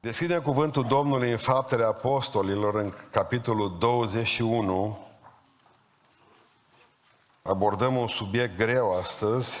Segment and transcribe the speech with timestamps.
[0.00, 4.98] Deschidem cuvântul Domnului în Faptele Apostolilor, în capitolul 21.
[7.42, 9.56] Abordăm un subiect greu astăzi,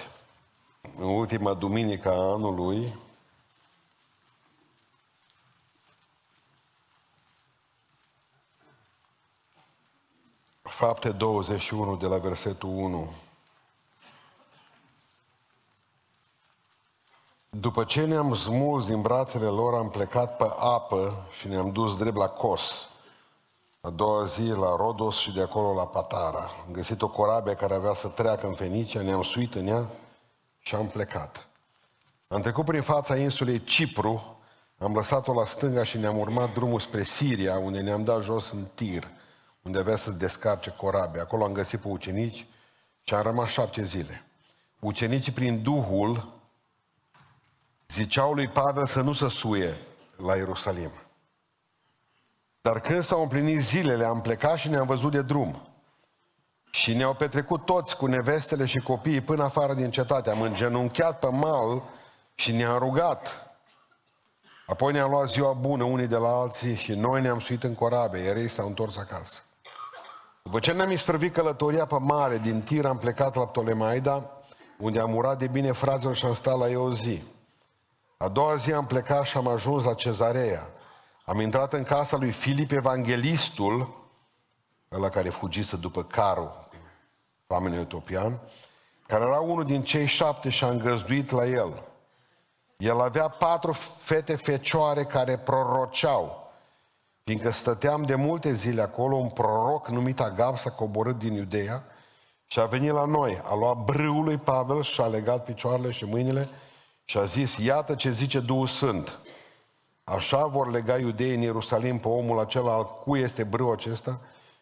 [0.98, 2.94] în ultima duminică a anului.
[10.62, 13.12] Fapte 21, de la versetul 1.
[17.50, 22.16] După ce ne-am smuls din brațele lor, am plecat pe apă și ne-am dus drept
[22.16, 22.88] la Cos.
[23.80, 26.50] A doua zi la Rodos și de acolo la Patara.
[26.66, 29.86] Am găsit o corabie care avea să treacă în Fenicia, ne-am suit în ea
[30.58, 31.48] și am plecat.
[32.28, 34.36] Am trecut prin fața insulei Cipru,
[34.78, 38.66] am lăsat-o la stânga și ne-am urmat drumul spre Siria, unde ne-am dat jos în
[38.74, 39.08] tir,
[39.62, 41.22] unde avea să descarce corabia.
[41.22, 42.46] Acolo am găsit pe ucenici
[43.02, 44.26] și am rămas șapte zile.
[44.78, 46.37] Ucenicii, prin Duhul,
[47.92, 49.76] ziceau lui Pavel să nu se suie
[50.16, 50.90] la Ierusalim.
[52.60, 55.68] Dar când s-au împlinit zilele, am plecat și ne-am văzut de drum.
[56.70, 60.30] Și ne-au petrecut toți cu nevestele și copiii până afară din cetate.
[60.30, 61.82] Am îngenunchiat pe mal
[62.34, 63.46] și ne-am rugat.
[64.66, 68.20] Apoi ne-am luat ziua bună unii de la alții și noi ne-am suit în corabie,
[68.20, 69.42] iar ei s-au întors acasă.
[70.42, 74.30] După ce ne-am isprăvit călătoria pe mare, din tir am plecat la Ptolemaida,
[74.78, 77.22] unde am urat de bine fraților și am stat la ei o zi.
[78.20, 80.70] A doua zi am plecat și am ajuns la Cezarea.
[81.24, 84.06] Am intrat în casa lui Filip Evanghelistul,
[84.92, 86.68] ăla care fugise după Caru,
[87.46, 88.40] oamenul etopian,
[89.06, 91.82] care era unul din cei șapte și am găzduit la el.
[92.76, 96.52] El avea patru fete fecioare care proroceau,
[97.24, 101.84] fiindcă stăteam de multe zile acolo, un proroc numit Agab s-a coborât din Iudeea
[102.46, 103.40] și a venit la noi.
[103.44, 106.48] A luat brâul lui Pavel și a legat picioarele și mâinile
[107.10, 109.18] și a zis, iată ce zice Duhul Sfânt.
[110.04, 114.20] Așa vor lega iudeii în Ierusalim pe omul acela al cui este brâul acesta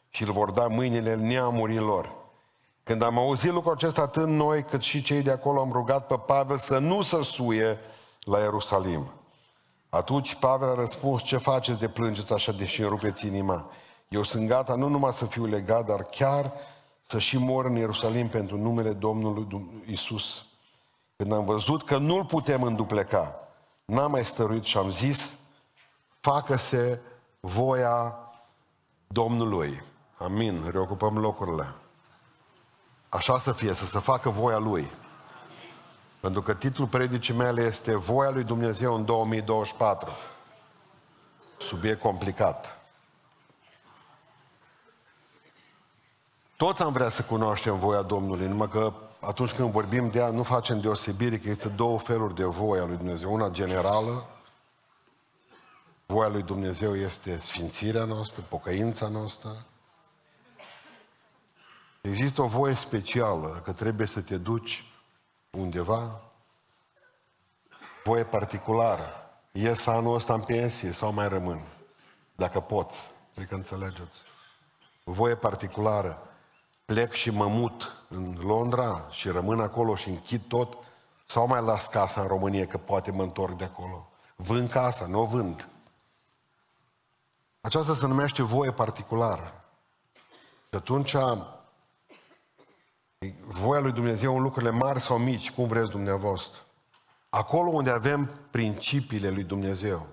[0.09, 2.13] și îl vor da mâinile neamurilor.
[2.83, 6.15] Când am auzit lucrul acesta, atât noi cât și cei de acolo am rugat pe
[6.27, 7.79] Pavel să nu se suie
[8.21, 9.11] la Ierusalim.
[9.89, 13.71] Atunci Pavel a răspuns, ce faceți de plângeți așa deși îmi rupeți inima?
[14.09, 16.53] Eu sunt gata nu numai să fiu legat, dar chiar
[17.03, 19.47] să și mor în Ierusalim pentru numele Domnului
[19.87, 20.47] Isus.
[21.17, 23.35] Când am văzut că nu-l putem îndupleca,
[23.85, 25.37] n-am mai stăruit și am zis,
[26.21, 27.01] facă-se
[27.41, 28.19] voia
[29.07, 29.83] Domnului.
[30.19, 30.71] Amin.
[30.71, 31.75] Reocupăm locurile.
[33.09, 34.91] Așa să fie, să se facă voia Lui.
[36.21, 40.11] Pentru că titlul predicii mele este Voia lui Dumnezeu în 2024.
[41.59, 42.79] Subiect complicat.
[46.57, 48.93] Toți am vrea să cunoaștem voia Domnului, numai că
[49.27, 52.97] atunci când vorbim de ea, nu facem deosebire că este două feluri de voia lui
[52.97, 53.33] Dumnezeu.
[53.33, 54.27] Una generală,
[56.07, 59.67] voia lui Dumnezeu este sfințirea noastră, pocăința noastră.
[62.01, 64.85] Există o voie specială, că trebuie să te duci
[65.51, 66.21] undeva,
[68.05, 69.09] voie particulară.
[69.53, 71.67] Ies anul ăsta în pensie sau mai rămân?
[72.35, 74.23] Dacă poți, cred că înțelegeți.
[75.05, 76.27] Voie particulară
[76.87, 80.79] plec și mă mut în Londra și rămân acolo și închid tot,
[81.27, 84.11] sau mai las casa în România, că poate mă întorc de acolo.
[84.37, 85.69] Vând casa, nu o vând.
[87.61, 89.65] Aceasta se numește voie particulară.
[90.69, 91.17] Și atunci,
[93.47, 96.61] voia lui Dumnezeu în lucrurile mari sau mici, cum vreți dumneavoastră.
[97.29, 100.07] Acolo unde avem principiile lui Dumnezeu,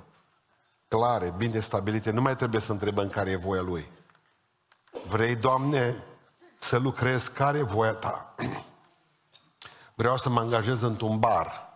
[0.87, 3.91] clare, bine stabilite, nu mai trebuie să întrebăm care e voia Lui.
[5.07, 6.03] Vrei, Doamne,
[6.63, 8.35] să lucrez, care e voia ta?
[9.93, 11.73] Vreau să mă angajez într-un bar,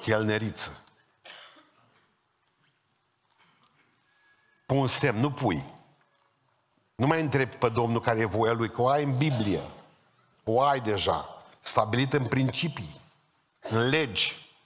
[0.00, 0.82] chelneriță.
[4.66, 5.72] Pun semn, nu pui.
[6.94, 9.70] Nu mai întreb pe Domnul care e voia Lui, că o ai în Biblie.
[10.44, 11.28] O ai deja,
[11.60, 13.00] stabilită în principii,
[13.60, 14.56] în legi.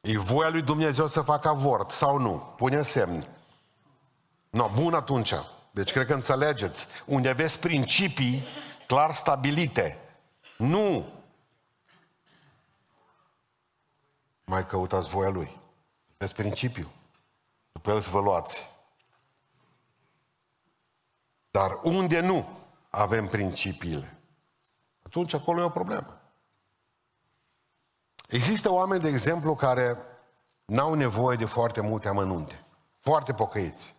[0.00, 2.54] E voia lui Dumnezeu să facă avort sau nu?
[2.56, 3.26] Pune semn.
[4.50, 5.34] No, bun atunci.
[5.74, 6.86] Deci cred că înțelegeți.
[7.06, 8.42] Unde aveți principii
[8.86, 9.98] clar stabilite.
[10.56, 11.12] Nu
[14.44, 15.60] mai căutați voia Lui.
[16.16, 16.90] Aveți principiu.
[17.72, 18.70] După el să vă luați.
[21.50, 22.58] Dar unde nu
[22.90, 24.18] avem principiile,
[25.02, 26.20] atunci acolo e o problemă.
[28.28, 29.96] Există oameni, de exemplu, care
[30.64, 32.64] n-au nevoie de foarte multe amănunte.
[32.98, 33.94] Foarte pocăiți.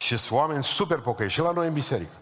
[0.00, 2.16] Și sunt oameni super pocăi și la noi în biserică.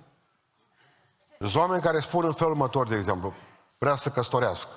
[1.38, 3.34] Sunt oameni care spun în felul următor, de exemplu,
[3.78, 4.70] vrea să căsătorească.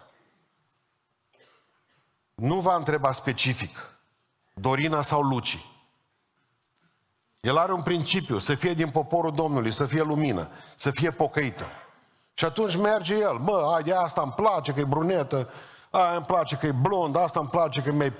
[2.36, 3.78] nu va întreba specific
[4.54, 5.66] Dorina sau Luci.
[7.40, 11.66] El are un principiu, să fie din poporul Domnului, să fie lumină, să fie pocăită.
[12.34, 15.50] Și atunci merge el, mă, ai de asta îmi place că e brunetă,
[15.90, 18.14] aia îmi place că e blond, asta îmi place că e mai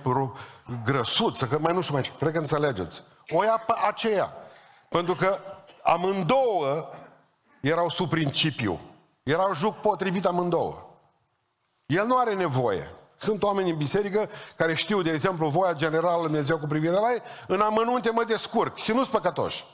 [0.86, 2.12] grăsuță, că mai nu știu mai ce.
[2.18, 3.02] Cred că înțelegeți.
[3.30, 4.41] O ia pe aceea.
[4.92, 5.40] Pentru că
[5.84, 6.90] amândouă
[7.62, 8.80] erau sub principiu.
[9.24, 10.90] Erau juc potrivit amândouă.
[11.86, 12.92] El nu are nevoie.
[13.18, 17.22] Sunt oameni în biserică care știu, de exemplu, voia generală Dumnezeu cu privire la ei,
[17.48, 19.66] în amănunte mă descurc și nu-s păcătoși.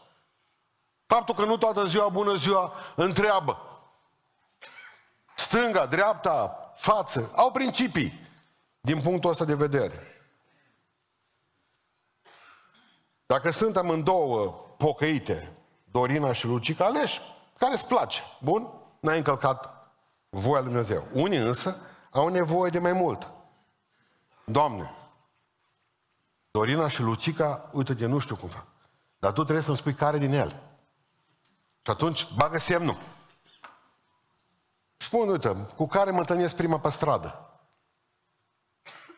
[1.05, 3.57] Faptul că nu toată ziua, bună ziua, întreabă.
[5.35, 8.29] Stânga, dreapta, față, au principii
[8.79, 10.07] din punctul ăsta de vedere.
[13.25, 15.57] Dacă sunt amândouă pocăite,
[15.91, 17.21] Dorina și Lucica, aleși
[17.57, 18.21] care îți place.
[18.41, 18.67] Bun?
[18.99, 19.91] N-ai încălcat
[20.29, 21.03] voia lui Dumnezeu.
[21.13, 21.77] Unii însă
[22.11, 23.31] au nevoie de mai mult.
[24.43, 24.91] Doamne,
[26.51, 28.65] Dorina și Lucica, uite de nu știu cum fac.
[29.19, 30.61] Dar tu trebuie să-mi spui care din ele.
[31.81, 32.97] Și atunci bagă semnul.
[34.97, 37.59] Spun, uite, cu care mă întâlnesc prima pe stradă.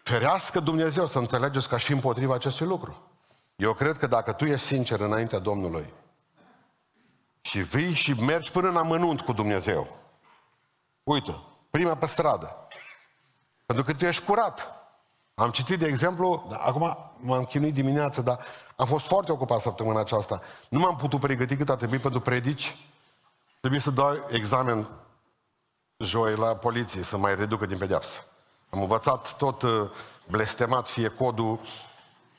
[0.03, 3.08] Ferească Dumnezeu să înțelegeți că aș fi împotriva acestui lucru.
[3.59, 5.93] Eu cred că dacă tu ești sincer înaintea Domnului
[7.41, 9.87] și vii și mergi până în amănunt cu Dumnezeu,
[11.03, 11.35] uite,
[11.69, 12.67] prima pe stradă,
[13.65, 14.67] pentru că tu ești curat.
[15.35, 18.39] Am citit, de exemplu, da, acum m-am chinuit dimineața, dar
[18.75, 20.41] am fost foarte ocupat săptămâna aceasta.
[20.69, 22.77] Nu m-am putut pregăti cât a trebuit pentru predici.
[23.59, 24.87] Trebuie să dau examen
[25.97, 28.25] joi la poliție, să mai reducă din pedeapsă.
[28.69, 29.89] Am învățat tot uh,
[30.27, 31.59] blestemat fie codul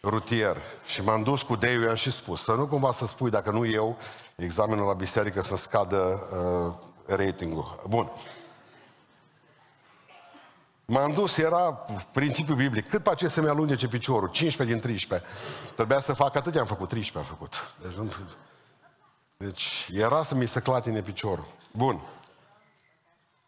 [0.03, 0.57] rutier.
[0.87, 3.67] Și m-am dus cu Deiu, i-am și spus, să nu cumva să spui, dacă nu
[3.67, 3.97] eu,
[4.35, 6.21] examenul la biserică să scadă
[7.07, 7.83] uh, ratingul.
[7.89, 8.11] Bun.
[10.85, 12.89] M-am dus, era principiul biblic.
[12.89, 14.29] Cât pe ce să-mi alungece piciorul?
[14.29, 15.29] 15 din 13.
[15.75, 17.75] Trebuia să fac atât, am făcut 13, am făcut.
[17.83, 18.13] Deci, nu...
[19.37, 21.47] deci era să mi se clatine piciorul.
[21.73, 22.01] Bun.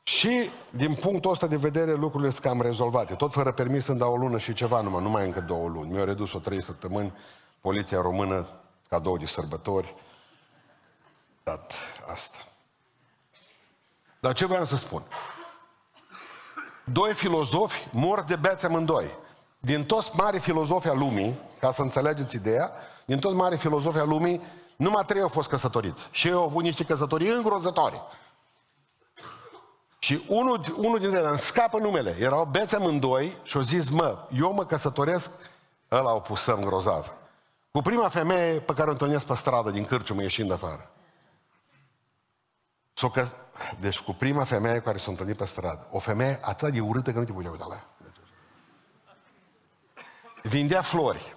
[0.03, 3.15] Și din punctul ăsta de vedere lucrurile sunt cam rezolvate.
[3.15, 5.91] Tot fără permis îmi dau o lună și ceva numai, nu mai încă două luni.
[5.91, 7.13] Mi-au redus-o trei săptămâni,
[7.61, 8.47] poliția română,
[8.89, 9.95] cadou de sărbători.
[11.43, 11.73] Dat
[12.13, 12.39] asta.
[14.21, 15.03] Dar ce vreau să spun?
[16.85, 19.11] Doi filozofi mor de bețe amândoi.
[19.59, 22.73] Din toți mari filozofi a lumii, ca să înțelegeți ideea,
[23.05, 24.41] din toți mari filozofi a lumii,
[24.77, 26.09] numai trei au fost căsătoriți.
[26.11, 28.01] Și ei au avut niște căsătorii îngrozătoare.
[30.03, 32.17] Și unul, unul dintre ei îmi scapă numele.
[32.19, 35.31] Erau bețe amândoi și au zis, mă, eu mă căsătoresc,
[35.91, 37.13] ăla o pusăm grozav.
[37.71, 40.91] Cu prima femeie pe care o întâlnesc pe stradă din cârciumă ieșind afară.
[42.95, 43.27] S-o că...
[43.81, 45.89] Deci cu prima femeie care s-a întâlnit pe stradă.
[45.91, 47.87] O femeie atât de urâtă că nu te putea uita la ea.
[50.43, 51.37] Vindea flori.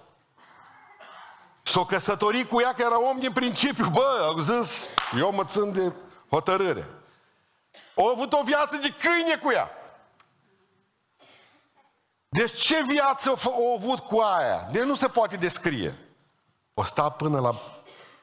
[1.62, 3.88] S-o căsători cu ea că era om din principiu.
[3.88, 5.92] Bă, au zis, eu mă țin de
[6.28, 6.86] hotărâre.
[7.96, 9.70] Au avut o viață de câine cu ea.
[12.28, 14.68] Deci ce viață au avut cu aia?
[14.70, 15.98] Deci nu se poate descrie.
[16.74, 17.60] O sta până la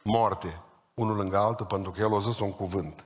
[0.03, 0.61] moarte,
[0.93, 3.05] unul lângă altul, pentru că el a zis un cuvânt.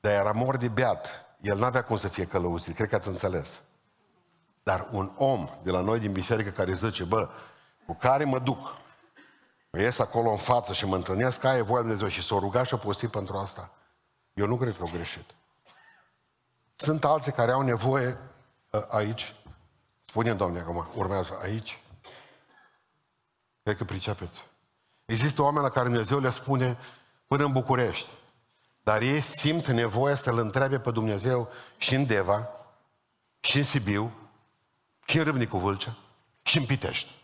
[0.00, 1.26] Dar era mor de beat.
[1.40, 2.74] El n-avea cum să fie călăuzit.
[2.74, 3.62] Cred că ați înțeles.
[4.62, 7.28] Dar un om de la noi din biserică care zice, bă,
[7.86, 8.58] cu care mă duc,
[9.70, 12.74] ies acolo în față și mă întâlnesc, aia e voia Dumnezeu și s-o ruga și
[12.74, 13.70] o posti pentru asta.
[14.36, 15.34] Eu nu cred că au greșit.
[16.76, 18.18] Sunt alții care au nevoie
[18.72, 19.34] ă, aici.
[20.06, 21.80] Spune, Doamne, acum, urmează aici.
[23.62, 24.44] Cred că pricepeți.
[25.04, 26.78] Există oameni la care Dumnezeu le spune
[27.26, 28.08] până în București.
[28.82, 32.48] Dar ei simt nevoia să-L întrebe pe Dumnezeu și în Deva,
[33.40, 34.12] și în Sibiu,
[35.06, 35.96] și în Râmnicu Vâlcea,
[36.42, 37.14] și în Pitești.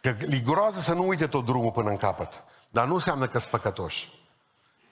[0.00, 2.32] Că e groază să nu uite tot drumul până în capăt.
[2.70, 4.19] Dar nu înseamnă că sunt păcătoși.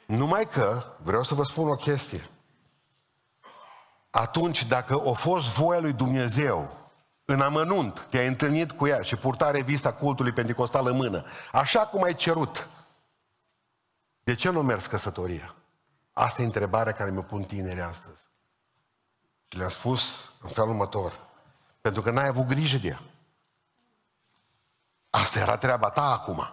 [0.09, 2.29] Numai că, vreau să vă spun o chestie.
[4.11, 6.77] Atunci, dacă a fost voia lui Dumnezeu,
[7.25, 12.03] în amănunt, te-ai întâlnit cu ea și purta revista cultului pentecostal în mână, așa cum
[12.03, 12.69] ai cerut,
[14.25, 15.55] de ce nu mers căsătoria?
[16.13, 18.29] Asta e întrebarea care mi-o pun tinerii astăzi.
[19.49, 21.27] Și le-am spus în felul următor.
[21.81, 23.01] Pentru că n-ai avut grijă de ea.
[25.11, 26.49] Asta era treaba ta acum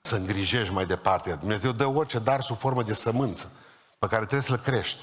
[0.00, 1.34] să îngrijești mai departe.
[1.34, 3.52] Dumnezeu dă orice dar sub formă de sămânță
[3.98, 5.00] pe care trebuie să-l crești.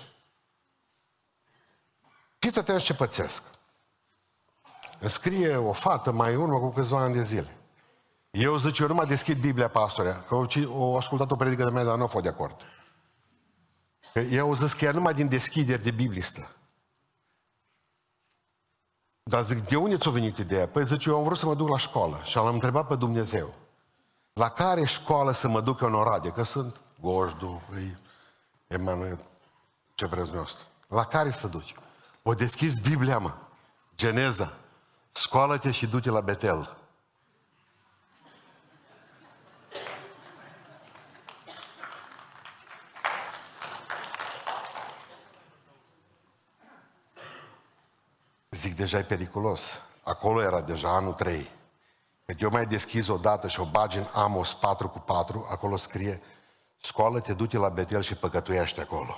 [2.40, 3.44] Fiți atenți ce pățesc.
[5.00, 7.58] Îmi scrie o fată mai în urmă cu câțiva ani de zile.
[8.32, 11.84] Eu zic, eu nu mă deschid Biblia, pastore, că o ascultat o predică de mea,
[11.84, 12.62] dar nu a fost de acord.
[14.14, 16.56] Că eu zis că ea numai din deschideri de biblistă.
[19.24, 20.68] Dar zic, de unde ți-a venit ideea?
[20.68, 23.54] Păi zice, eu am vrut să mă duc la școală și am întrebat pe Dumnezeu.
[24.39, 26.32] La care școală să mă duc eu în Oradie?
[26.32, 27.62] Că sunt Gojdu,
[28.68, 29.20] Emanuel,
[29.94, 30.63] ce vreți dumneavoastră.
[30.88, 31.75] La care să duci?
[32.24, 33.34] O deschis Biblia, mă.
[33.96, 34.54] Geneza.
[35.12, 36.77] Scoală-te și du-te la Betel.
[48.50, 49.82] Zic, deja e periculos.
[50.04, 51.51] Acolo era deja anul 3.
[52.25, 55.75] Că eu mai deschis o dată și o bagi în Amos 4 cu 4, acolo
[55.75, 56.22] scrie,
[56.82, 59.17] scoală-te, du-te la Betel și păcătuiește acolo.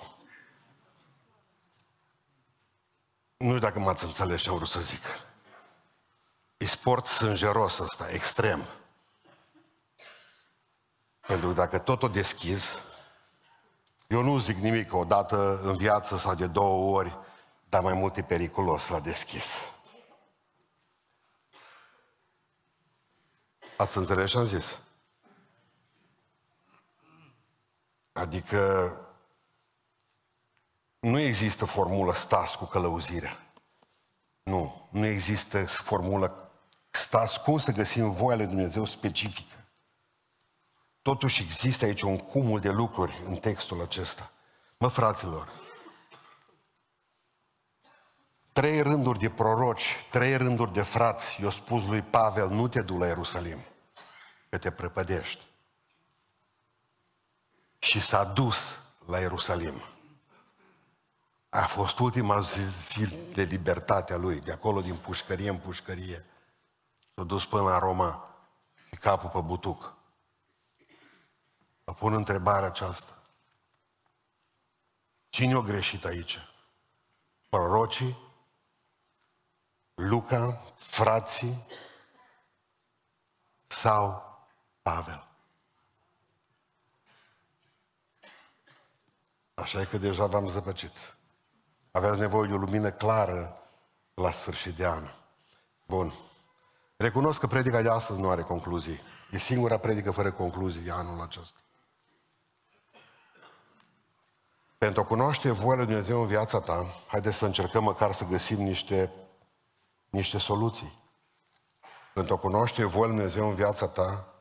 [3.38, 5.04] Nu știu dacă m-ați înțeles ce am vrut să zic.
[6.58, 8.68] E sport sângeros ăsta, extrem.
[11.28, 12.74] Pentru că dacă tot o deschizi,
[14.08, 17.18] eu nu zic nimic o dată în viață sau de două ori,
[17.70, 19.62] dar mai mult e periculos la deschis.
[23.78, 24.80] Ați înțeles ce am zis?
[28.12, 28.92] Adică
[31.00, 33.52] nu există formulă stas cu călăuzirea.
[34.44, 36.52] Nu, nu există formulă
[36.90, 39.56] stas cum să găsim voia lui Dumnezeu specifică.
[41.02, 44.32] Totuși există aici un cumul de lucruri în textul acesta.
[44.78, 45.52] Mă, fraților,
[48.58, 52.98] trei rânduri de proroci, trei rânduri de frați, i-a spus lui Pavel, nu te du
[52.98, 53.66] la Ierusalim,
[54.50, 55.46] că te prăpădești.
[57.80, 59.82] Și s-a dus la Ierusalim.
[61.50, 66.26] A fost ultima zi de libertate a lui, de acolo din pușcărie în pușcărie.
[67.16, 68.36] S-a dus până la Roma
[68.90, 69.94] și capul pe butuc.
[71.84, 73.24] Mă pun întrebarea aceasta.
[75.30, 76.40] Cine a greșit aici?
[77.50, 78.26] Prorocii
[80.08, 81.66] Luca, frații
[83.68, 84.24] sau
[84.82, 85.28] Pavel.
[89.54, 91.16] Așa e că deja v-am zăpăcit.
[91.92, 93.58] Aveați nevoie de o lumină clară
[94.14, 95.04] la sfârșit de an.
[95.88, 96.14] Bun.
[96.98, 99.00] Recunosc că predica de astăzi nu are concluzii.
[99.32, 101.60] E singura predică fără concluzii de anul acesta.
[104.78, 108.62] Pentru a cunoaște voia lui Dumnezeu în viața ta, haideți să încercăm măcar să găsim
[108.62, 109.27] niște niște
[110.24, 111.06] soluții.
[112.14, 114.34] Pentru a cunoaște voia Lui Dumnezeu în viața ta,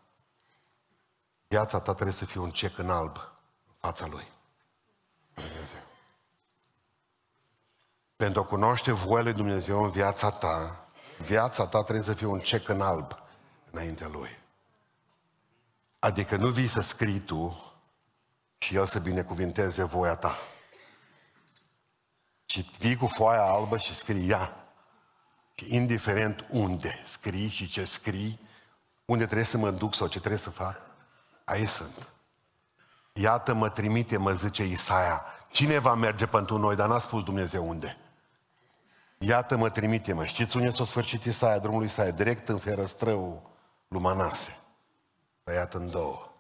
[1.49, 3.17] viața ta trebuie să fie un cec în alb
[3.67, 4.27] în fața Lui.
[5.35, 5.81] Dumnezeu.
[8.17, 12.41] Pentru a cunoaște voia Lui Dumnezeu în viața ta, viața ta trebuie să fie un
[12.41, 13.23] cec în alb
[13.71, 14.39] înaintea Lui.
[15.99, 17.73] Adică nu vii să scrii tu
[18.59, 20.37] și El să binecuvinteze voia ta.
[22.45, 24.66] Ci vii cu foaia albă și scrii, ia,
[25.57, 28.41] și indiferent unde scrii și ce scrii,
[29.05, 30.81] unde trebuie să mă duc sau ce trebuie să fac,
[31.45, 32.13] aici sunt.
[33.13, 35.25] Iată mă trimite, mă zice Isaia.
[35.51, 37.99] Cine va merge pentru noi, dar n-a spus Dumnezeu unde.
[39.19, 40.25] Iată mă trimite, mă.
[40.25, 42.11] Știți unde s-a sfârșit Isaia, drumul lui Isaia?
[42.11, 43.43] Direct în ferăstrăul
[43.89, 44.59] lui Manase.
[45.45, 46.33] Tăiat în două.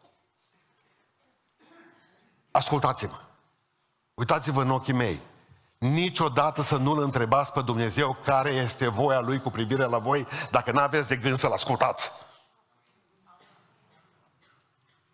[2.50, 3.20] Ascultați-mă.
[4.14, 5.20] Uitați-vă în ochii mei
[5.78, 10.72] niciodată să nu-L întrebați pe Dumnezeu care este voia Lui cu privire la voi, dacă
[10.72, 12.10] nu aveți de gând să-L ascultați.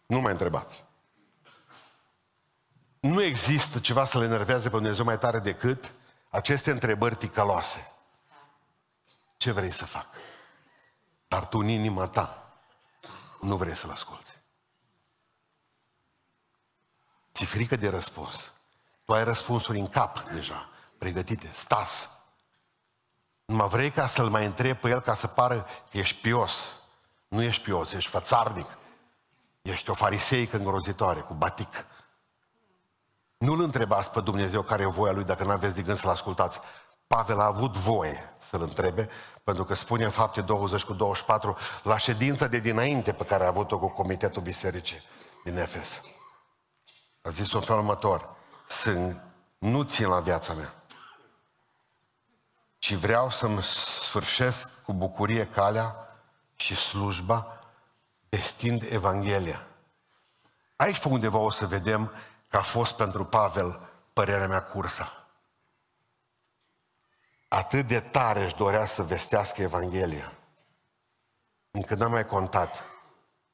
[0.07, 0.85] Nu mai întrebați.
[3.01, 5.93] Nu există ceva să le enerveze pe Dumnezeu mai tare decât
[6.31, 7.93] aceste întrebări ticăloase.
[9.37, 10.07] Ce vrei să fac?
[11.29, 12.53] Dar tu în inima ta
[13.41, 14.31] nu vrei să-L asculți.
[17.33, 18.53] Ți frică de răspuns.
[19.13, 22.11] Tu ai răspunsuri în cap deja, pregătite, stas.
[23.45, 26.73] mă vrei ca să-l mai întrebi pe el ca să pară că ești pios.
[27.29, 28.79] Nu ești pios, ești fățarnic.
[29.63, 31.87] Ești o fariseică îngrozitoare, cu batic.
[33.39, 36.61] Nu-L întrebați pe Dumnezeu care e voia Lui dacă nu aveți de gând să-L ascultați.
[37.07, 39.09] Pavel a avut voie să-L întrebe,
[39.45, 43.49] pentru că spune în fapte 20 cu 24, la ședința de dinainte pe care a
[43.49, 45.03] avut-o cu Comitetul Bisericii
[45.45, 46.01] din Efes.
[47.23, 48.41] A zis un fel următor,
[48.73, 49.17] să
[49.59, 50.75] nu țin la viața mea,
[52.79, 55.97] ci vreau să-mi sfârșesc cu bucurie calea
[56.55, 57.61] și slujba
[58.29, 59.67] vestind Evanghelia.
[60.77, 62.13] Aici pe undeva o să vedem
[62.49, 63.81] că a fost pentru Pavel
[64.13, 65.27] părerea mea cursa.
[67.49, 70.33] Atât de tare își dorea să vestească Evanghelia,
[71.71, 72.85] încât n-a mai contat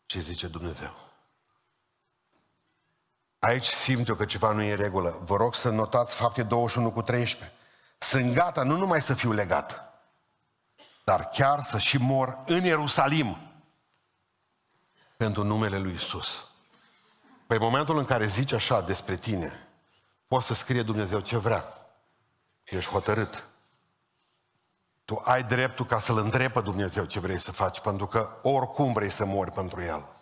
[0.07, 1.08] ce zice Dumnezeu.
[3.39, 5.21] Aici simt eu că ceva nu e în regulă.
[5.25, 7.57] Vă rog să notați fapte 21 cu 13.
[7.99, 9.83] Sunt gata nu numai să fiu legat,
[11.05, 13.37] dar chiar să și mor în Ierusalim
[15.17, 16.47] pentru numele lui Isus.
[17.47, 19.69] Păi în momentul în care zici așa despre tine,
[20.27, 21.65] poți să scrie Dumnezeu ce vrea.
[22.65, 23.47] Ești hotărât.
[25.05, 28.93] Tu ai dreptul ca să-L întrebi pe Dumnezeu ce vrei să faci, pentru că oricum
[28.93, 30.18] vrei să mori pentru El.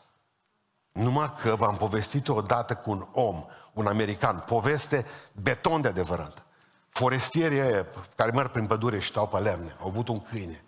[0.97, 6.45] Numai că v-am povestit odată cu un om, un american, poveste beton de adevărat.
[6.89, 10.65] Forestierii ăia care merg prin pădure și stau pe lemne, au avut un câine.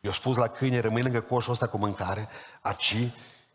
[0.00, 2.28] I-au spus la câine, rămâi lângă coșul ăsta cu mâncare,
[2.60, 2.96] aci,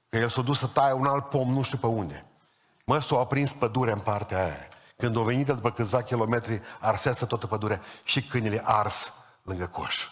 [0.09, 2.25] că el s-a dus să taie un alt pom, nu știu pe unde.
[2.85, 4.67] Mă, s-a aprins pădurea în partea aia.
[4.97, 10.07] Când au venit după câțiva kilometri, arsese toată pădurea și câinele ars lângă coș.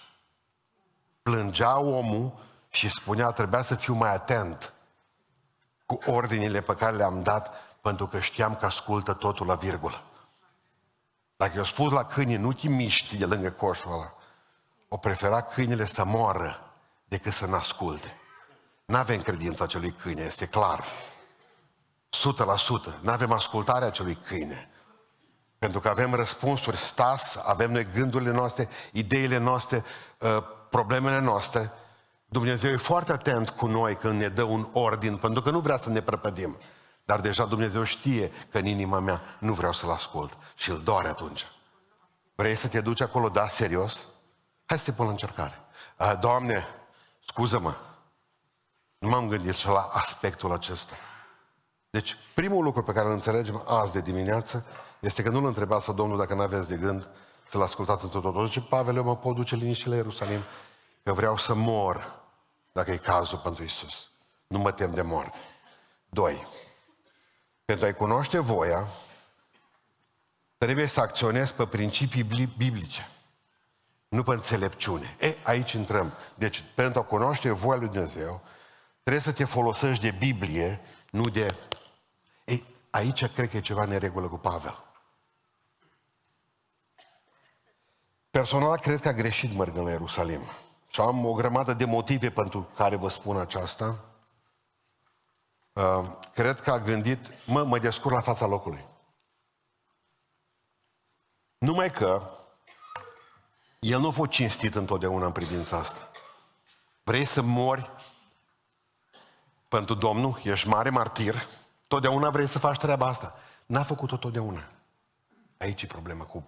[1.22, 2.34] Plângea omul
[2.70, 4.74] și spunea, trebuia să fiu mai atent
[5.96, 10.04] cu ordinile pe care le-am dat, pentru că știam că ascultă totul la virgulă.
[11.36, 14.14] Dacă eu spus la câine, nu te miști de lângă coșul ăla,
[14.88, 16.74] o prefera câinele să moară
[17.06, 18.18] decât să n-asculte.
[18.86, 20.84] N-avem credința acelui câine, este clar.
[22.10, 23.00] 100%.
[23.02, 24.70] N-avem ascultarea acelui câine.
[25.60, 29.84] Pentru că avem răspunsuri stas, avem noi gândurile noastre, ideile noastre,
[30.20, 31.72] uh, problemele noastre.
[32.34, 35.78] Dumnezeu e foarte atent cu noi când ne dă un ordin, pentru că nu vrea
[35.78, 36.58] să ne prăpădim.
[37.06, 41.08] Dar deja Dumnezeu știe că în inima mea nu vreau să-L ascult și îl doare
[41.08, 41.46] atunci.
[42.36, 44.06] Vrei să te duci acolo, da, serios?
[44.66, 45.60] Hai să te pun la încercare.
[46.00, 46.66] Uh, Doamne,
[47.26, 47.76] scuză-mă,
[48.98, 50.96] nu m-am gândit și la aspectul acesta.
[51.90, 54.66] Deci, primul lucru pe care îl înțelegem azi de dimineață
[55.00, 57.08] este că nu-l întrebați pe Domnul dacă nu aveți de gând
[57.48, 58.46] să-L ascultați într totul.
[58.46, 60.42] Zice, Pavel, eu mă pot duce liniște la Ierusalim,
[61.04, 62.20] că vreau să mor,
[62.72, 64.10] dacă e cazul pentru Isus.
[64.48, 65.38] Nu mă tem de moarte.
[66.10, 66.48] Doi.
[67.66, 68.88] Pentru a-i cunoaște voia,
[70.58, 72.24] trebuie să acționezi pe principii
[72.58, 73.10] biblice,
[74.08, 75.16] nu pe înțelepciune.
[75.20, 76.14] E, aici intrăm.
[76.36, 78.42] Deci, pentru a cunoaște voia lui Dumnezeu,
[79.02, 81.56] trebuie să te folosești de Biblie, nu de...
[82.46, 84.84] Ei, aici cred că e ceva neregulă cu Pavel.
[88.32, 90.42] Personal, cred că a greșit mergând la Ierusalim.
[90.92, 94.06] Și am o grămadă de motive pentru care vă spun aceasta.
[95.74, 98.86] Uh, cred că a gândit, mă, mă descurc la fața locului.
[101.58, 102.30] Numai că
[103.80, 106.12] el nu a fost cinstit întotdeauna în privința asta.
[107.04, 107.90] Vrei să mori
[109.70, 111.48] pentru Domnul, ești mare martir,
[111.88, 113.36] totdeauna vrei să faci treaba asta.
[113.66, 114.72] N-a făcut-o totdeauna.
[115.58, 116.48] Aici e problema cu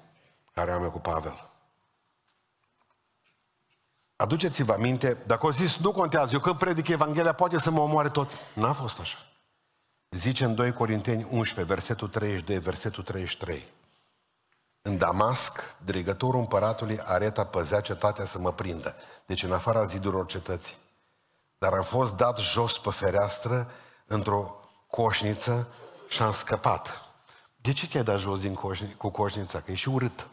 [0.54, 1.53] care am eu cu Pavel.
[4.24, 8.10] Aduceți-vă aminte, dacă o zis, nu contează, eu când predic Evanghelia, poate să mă omoare
[8.10, 8.36] toți.
[8.54, 9.18] N-a fost așa.
[10.10, 13.66] Zice în 2 Corinteni 11, versetul 32, versetul 33.
[14.82, 18.96] În Damasc, dregătorul împăratului Areta păzea cetatea să mă prindă.
[19.26, 20.76] Deci în afara zidurilor cetății.
[21.58, 23.72] Dar am fost dat jos pe fereastră
[24.06, 24.56] într-o
[24.90, 25.68] coșniță
[26.08, 27.02] și am scăpat.
[27.56, 29.60] De ce te-ai dat jos din coșni, cu coșnița?
[29.60, 30.28] Că e și urât.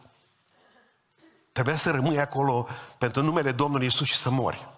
[1.52, 4.68] Trebuia să rămâi acolo pentru numele Domnului Isus și să mori.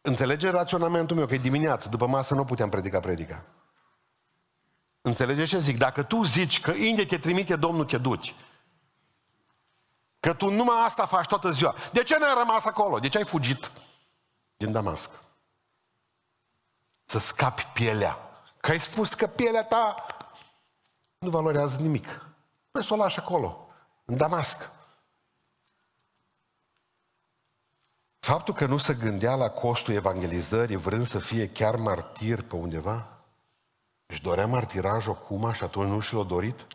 [0.00, 3.44] Înțelege raționamentul meu că e dimineață, după masă nu puteam predica predica.
[5.02, 5.78] Înțelege ce zic?
[5.78, 8.34] Dacă tu zici că unde te trimite Domnul, te duci.
[10.20, 11.74] Că tu numai asta faci toată ziua.
[11.92, 12.98] De ce n-ai rămas acolo?
[12.98, 13.70] De ce ai fugit
[14.56, 15.10] din Damasc?
[17.04, 18.18] Să scapi pielea.
[18.60, 20.06] Că ai spus că pielea ta
[21.18, 22.26] nu valorează nimic.
[22.70, 23.65] Păi să o lași acolo
[24.06, 24.70] în Damasc.
[28.18, 33.08] Faptul că nu se gândea la costul evangelizării, vrând să fie chiar martir pe undeva,
[34.06, 36.66] își dorea martirajul acum și atunci nu și l-a dorit?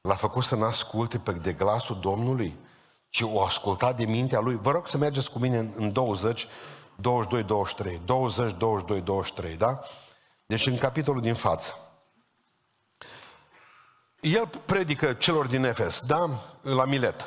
[0.00, 2.58] L-a făcut să n-asculte pe de glasul Domnului,
[3.08, 4.56] ci o asculta de mintea lui.
[4.56, 6.46] Vă rog să mergeți cu mine în 20,
[6.96, 8.00] 22, 23.
[8.04, 9.80] 20, 22, 23, da?
[10.46, 11.74] Deci în capitolul din față.
[14.20, 16.28] El predică celor din Efes, da?
[16.62, 17.26] La Milet.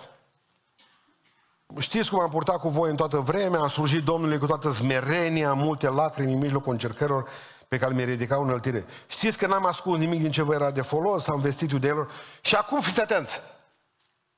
[1.78, 5.54] Știți cum am purtat cu voi în toată vremea, am slujit Domnului cu toată smerenia,
[5.54, 7.30] multe lacrimi în mijlocul încercărilor
[7.68, 8.86] pe care mi ridicau înăltire.
[9.08, 12.12] Știți că n-am ascuns nimic din ce vă era de folos, am vestit iudeilor.
[12.42, 13.42] Și acum fiți atenți!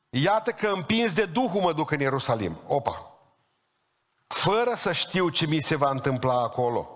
[0.10, 2.60] Iată că împins de Duhul mă duc în Ierusalim.
[2.68, 3.12] Opa!
[4.28, 6.90] Fără să știu ce mi se va întâmpla acolo.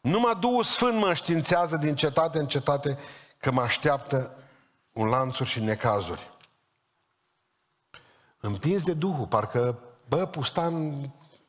[0.00, 2.98] Numai Duhul Sfânt mă înștiințează din cetate în cetate
[3.38, 4.36] că mă așteaptă
[4.96, 6.30] un lanțuri și necazuri.
[8.40, 9.78] Împins de Duhul, parcă,
[10.08, 10.90] bă, pustan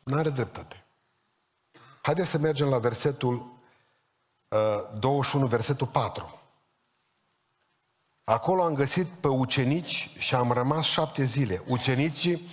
[0.04, 0.86] nu are dreptate.
[2.02, 3.60] Haideți să mergem la versetul
[4.50, 6.42] uh, 21, versetul 4.
[8.24, 11.64] Acolo am găsit pe ucenici și am rămas șapte zile.
[11.68, 12.48] Ucenicii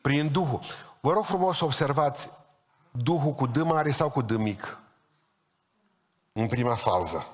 [0.00, 0.60] prin Duhul.
[1.00, 2.30] Vă rog frumos să observați
[2.90, 4.78] Duhul cu D mare sau cu D mic.
[6.32, 7.26] În prima fază.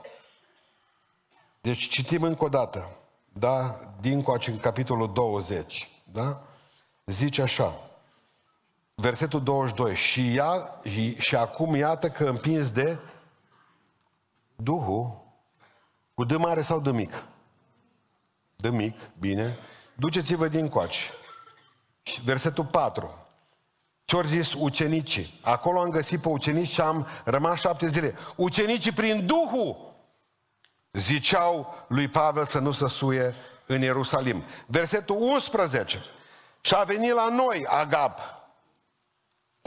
[1.60, 2.99] Deci citim încă o dată.
[3.40, 3.80] Da?
[4.00, 5.88] Din coace în capitolul 20.
[6.12, 6.42] Da?
[7.06, 7.90] Zice așa.
[8.94, 9.94] Versetul 22.
[9.94, 10.80] Și, ia,
[11.18, 12.98] și acum iată că împins de
[14.56, 15.20] Duhul
[16.14, 17.24] cu D mare sau D mic?
[18.56, 19.58] D mic, bine.
[19.94, 21.00] Duceți-vă din coace.
[22.24, 23.10] Versetul 4.
[24.04, 25.40] Ce-au zis ucenicii?
[25.42, 28.14] Acolo am găsit pe ucenici și am rămas șapte zile.
[28.36, 29.89] Ucenicii prin Duhul
[30.92, 33.34] ziceau lui Pavel să nu se suie
[33.66, 34.44] în Ierusalim.
[34.66, 36.02] Versetul 11.
[36.60, 38.18] Și a venit la noi Agab,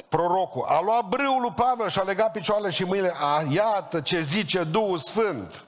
[0.09, 3.13] prorocul, a luat brâul lui Pavel și a legat picioarele și mâinile.
[3.17, 5.65] A, iată ce zice Duhul Sfânt.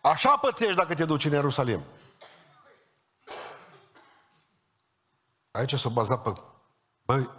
[0.00, 1.84] Așa pățești dacă te duci în Ierusalim.
[5.50, 6.32] Aici s-a bazat pe...
[7.04, 7.30] Băi,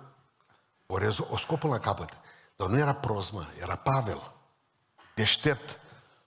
[0.86, 2.10] o, rezo- o scopă la capăt.
[2.56, 4.32] Dar nu era prost, mă, era Pavel.
[5.16, 5.80] Deștept.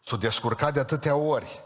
[0.04, 1.64] S-a descurcat de atâtea ori.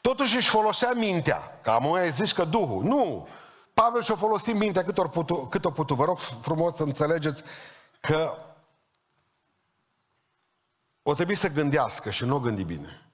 [0.00, 1.60] Totuși își folosea mintea.
[1.62, 2.82] Ca am zis că Duhul.
[2.82, 3.28] Nu!
[3.74, 5.96] Pavel și-a folosit mintea cât o putut, cât o putut.
[5.96, 7.42] Vă rog frumos să înțelegeți
[8.00, 8.34] că
[11.02, 13.10] o trebuie să gândească și nu o gândi bine.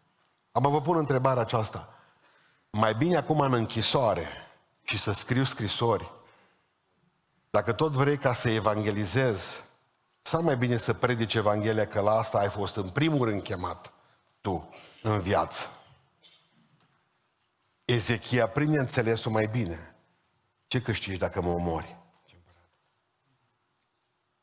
[0.53, 1.88] Am vă pun întrebarea aceasta.
[2.70, 4.29] Mai bine acum în închisoare
[4.83, 6.12] și să scriu scrisori,
[7.50, 9.64] dacă tot vrei ca să evangelizezi,
[10.22, 13.92] sau mai bine să predici Evanghelia că la asta ai fost în primul rând chemat
[14.44, 14.68] tu
[15.02, 15.68] în viață.
[17.85, 19.96] Ezechia prinde înțelesul mai bine.
[20.66, 21.96] Ce câștigi dacă mă omori?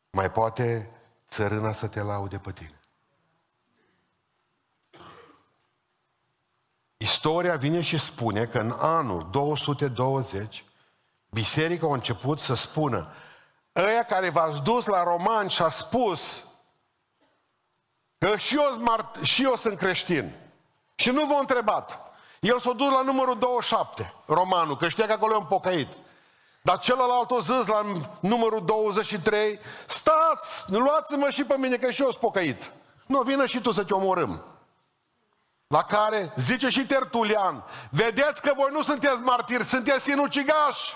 [0.09, 0.91] Mai poate
[1.27, 2.79] țărâna să te laude pe tine.
[6.97, 10.65] Istoria vine și spune că în anul 220
[11.29, 13.13] biserica a început să spună
[13.75, 16.50] ăia care v-ați dus la roman și a spus
[18.25, 20.35] că și eu, și eu sunt creștin
[20.95, 21.99] și nu v-a întrebat.
[22.39, 25.87] El s-a dus la numărul 27, romanul, că știa că acolo e un pocăit.
[26.61, 27.81] Dar celălalt o zis la
[28.19, 32.71] numărul 23, stați, luați-mă și pe mine, că și eu sunt pocăit.
[33.05, 34.45] Nu, vină și tu să te omorâm.
[35.67, 40.93] La care zice și Tertulian, vedeți că voi nu sunteți martiri, sunteți sinucigași.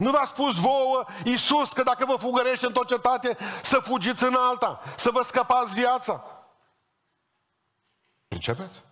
[0.00, 4.34] Nu v-a spus vouă Iisus că dacă vă fugărește în tot cetate, să fugiți în
[4.34, 6.24] alta, să vă scăpați viața.
[8.28, 8.82] Pricepeți?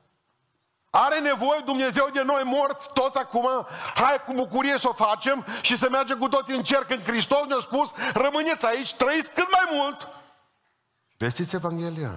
[0.91, 3.49] Are nevoie Dumnezeu de noi morți, toți acum,
[3.95, 7.47] hai cu bucurie să o facem și să mergem cu toți în cer când Hristos
[7.47, 10.09] ne-a spus, rămâneți aici, trăiți cât mai mult.
[11.17, 12.13] Vestiți Evanghelia.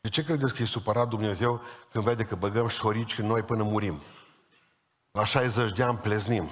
[0.00, 1.60] De ce credeți că e supărat Dumnezeu
[1.90, 4.02] când vede că băgăm șorici când noi până murim?
[5.12, 6.50] La 60 de ani pleznim.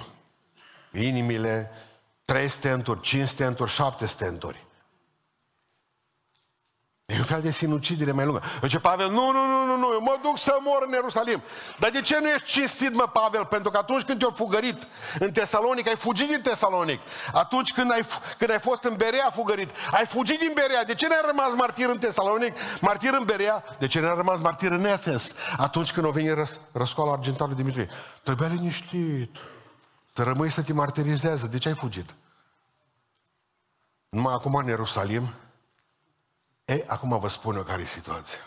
[0.93, 1.71] Inimile,
[2.25, 4.59] 3 stenturi, 5 stenturi, 7 stenturi.
[7.11, 8.41] E un fel de sinucidere mai lungă.
[8.61, 11.41] Zice Pavel, nu, nu, nu, nu, nu, eu mă duc să mor în Ierusalim.
[11.79, 13.45] Dar de ce nu ești cinstit, mă, Pavel?
[13.45, 14.87] Pentru că atunci când te-ai fugărit
[15.19, 16.99] în Tesalonic, ai fugit din Tesalonic.
[17.33, 18.05] Atunci când ai,
[18.37, 20.83] când ai fost în Berea fugărit, ai fugit din Berea.
[20.83, 23.63] De ce n-ai rămas martir în Tesalonic, martir în Berea?
[23.79, 25.35] De ce n-ai rămas martir în Efes?
[25.57, 27.89] Atunci când o venit răs, răscoala argentarului Dimitrie.
[28.23, 29.35] Trebuia liniștit.
[30.13, 31.47] Să rămâi să te martirizează.
[31.47, 32.15] De ce ai fugit?
[34.09, 35.33] Numai acum în Ierusalim,
[36.71, 38.39] ei, acum vă spun eu care e situația.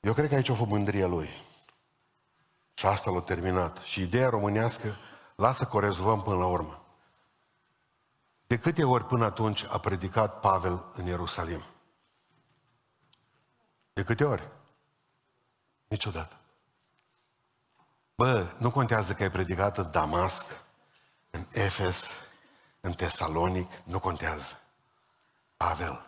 [0.00, 1.28] Eu cred că aici a fost mândria lui.
[2.74, 3.78] Și asta l-a terminat.
[3.78, 4.96] Și ideea românească,
[5.34, 6.84] lasă că o rezolvăm până la urmă.
[8.46, 11.64] De câte ori până atunci a predicat Pavel în Ierusalim?
[13.92, 14.48] De câte ori?
[15.88, 16.36] Niciodată.
[18.14, 20.44] Bă, nu contează că ai predicat în Damasc,
[21.30, 22.08] în Efes,
[22.80, 24.60] în Tesalonic, nu contează.
[25.56, 26.06] Pavel,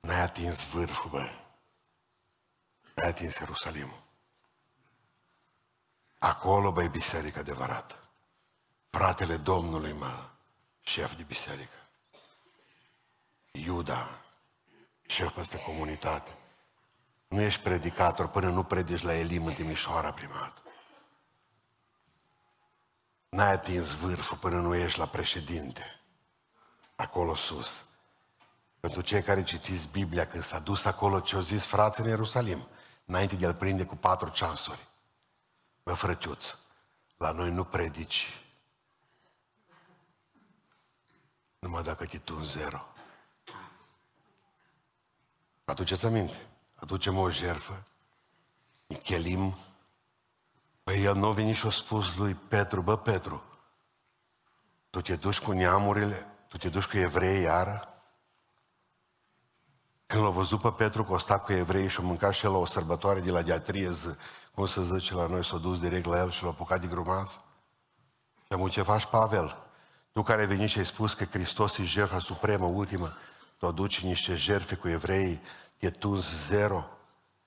[0.00, 1.30] n-ai atins vârful, bă.
[2.94, 4.02] N-ai atins Ierusalimul.
[6.18, 8.08] Acolo, băi, biserică adevărată.
[8.90, 10.28] Fratele Domnului, mă,
[10.80, 11.76] șef de biserică.
[13.52, 14.20] Iuda,
[15.06, 16.38] șef peste comunitate.
[17.28, 20.62] Nu ești predicator până nu predici la Elim în Timișoara primat.
[23.28, 26.00] N-ai atins vârful până nu ești la președinte.
[26.96, 27.83] Acolo sus.
[28.84, 32.66] Pentru cei care citiți Biblia, când s-a dus acolo, ce au zis frații în Ierusalim,
[33.04, 34.88] înainte de a-l prinde cu patru ceasuri.
[35.82, 36.54] Bă, frătiuț,
[37.16, 38.42] la noi nu predici
[41.58, 42.86] numai dacă te tu zero.
[45.64, 46.46] Aduceți aminte.
[46.74, 47.82] Aducem o jerfă,
[49.02, 49.56] chelim.
[50.82, 53.42] Păi el nu a venit și a spus lui Petru, bă Petru,
[54.90, 57.88] tu te duci cu neamurile, tu te duci cu evrei iară?
[60.06, 62.52] Când l-a văzut pe Petru că o sta cu evrei și a mâncat și el
[62.52, 64.16] la o sărbătoare de la Diatriez,
[64.54, 67.40] cum să zice la noi, s-a dus direct la el și l-a apucat de grumaz.
[68.48, 69.56] Dar ce faci, Pavel?
[70.12, 73.12] Tu care ai venit și ai spus că Hristos e jertfa supremă, ultimă,
[73.58, 75.40] tu aduci niște jertfe cu evrei,
[75.78, 76.84] te tunzi zero.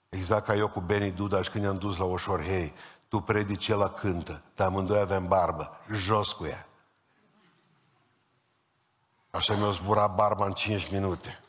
[0.10, 2.74] Exact ca eu cu Benny Duda și când ne-am dus la Oșorhei,
[3.08, 6.68] tu predici, el la cântă, dar amândoi avem barbă, jos cu ea.
[9.32, 11.40] Așa mi-a zburat barba în 5 minute.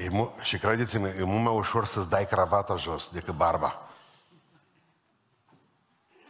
[0.00, 3.80] E mu- și credeți-mă, e mult mai ușor să-ți dai cravata jos decât barba.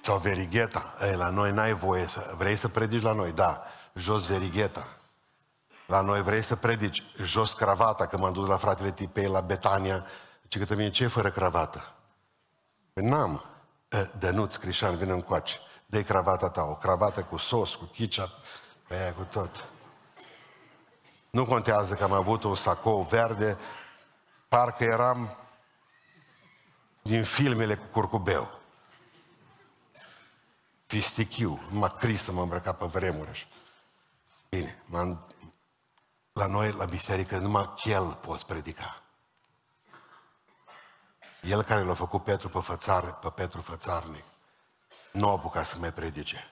[0.01, 0.95] Sau verigheta.
[1.01, 2.35] Ei, la noi n-ai voie să...
[2.37, 3.33] Vrei să predici la noi?
[3.33, 3.63] Da.
[3.95, 4.87] Jos verigheta.
[5.87, 10.07] La noi vrei să predici jos cravata, că m-am dus la fratele Tipei la Betania,
[10.49, 11.95] ce că mine ce fără cravată?
[12.93, 13.45] Păi n-am.
[14.19, 15.59] Dănuț, Crișan, vină încoace.
[15.87, 18.31] dă cravata ta, o cravată cu sos, cu chicea,
[18.89, 19.65] pe aia cu tot.
[21.31, 23.59] Nu contează că am avut un sacou verde,
[24.49, 25.37] parcă eram
[27.03, 28.59] din filmele cu curcubeu.
[30.87, 33.49] Fistichiu, numai Cristă mă îmbrăca pe vremuri.
[34.49, 35.35] Bine, m-am...
[36.33, 39.03] la noi, la biserică, numai chel poți predica.
[41.43, 44.25] El care l-a făcut Petru pe, fățar, pe Petru fățarnic,
[45.13, 46.51] nu a apucat să mai predice.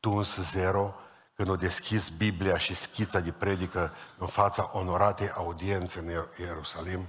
[0.00, 0.94] Tuns zero,
[1.42, 7.08] când o deschis Biblia și schița de predică în fața onoratei audiențe în Ierusalim,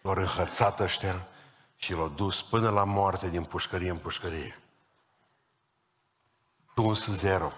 [0.00, 1.26] l-au înhățat ăștia
[1.76, 4.58] și l-au dus până la moarte din pușcărie în pușcărie.
[6.74, 7.52] Tuns zero.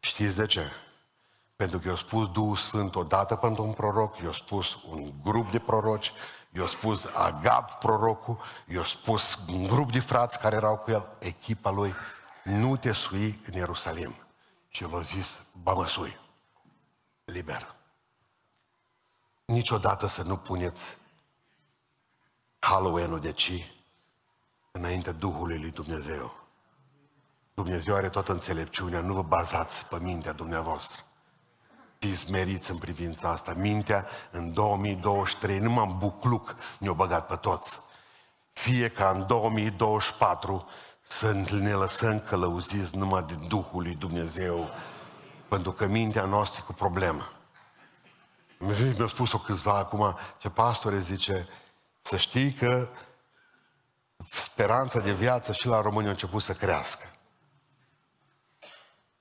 [0.00, 0.70] Știți de ce?
[1.56, 5.58] Pentru că i-a spus Duhul Sfânt odată pentru un proroc, i-a spus un grup de
[5.58, 6.12] proroci,
[6.50, 11.70] i-a spus Agab prorocul, i-a spus un grup de frați care erau cu el, echipa
[11.70, 11.94] lui,
[12.42, 14.23] nu te sui în Ierusalim.
[14.74, 16.20] Și el a zis, ba mă sui,
[17.24, 17.74] liber.
[19.44, 20.96] Niciodată să nu puneți
[22.58, 23.74] Halloween-ul de ci
[24.70, 26.34] înainte Duhului lui Dumnezeu.
[27.54, 31.02] Dumnezeu are toată înțelepciunea, nu vă bazați pe mintea dumneavoastră.
[31.98, 33.52] Fiți meriți în privința asta.
[33.52, 37.78] Mintea în 2023, numai în bucluc ne-o băgat pe toți.
[38.52, 40.68] Fie ca în 2024
[41.06, 44.68] să ne lăsăm călăuziți numai de Duhul lui Dumnezeu,
[45.48, 47.32] pentru că mintea noastră e cu problemă.
[48.58, 51.48] Mi-a spus-o câțiva acum, ce pastore zice,
[52.02, 52.88] să știi că
[54.30, 57.10] speranța de viață și la români a început să crească.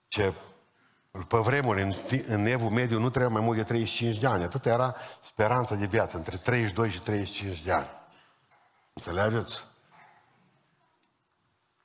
[0.07, 0.33] Ce
[1.27, 1.93] pe vremuri, în,
[2.27, 4.43] în evul mediu, nu trebuia mai mult de 35 de ani.
[4.43, 7.89] Atât era speranța de viață, între 32 și 35 de ani.
[8.93, 9.63] Înțelegeți?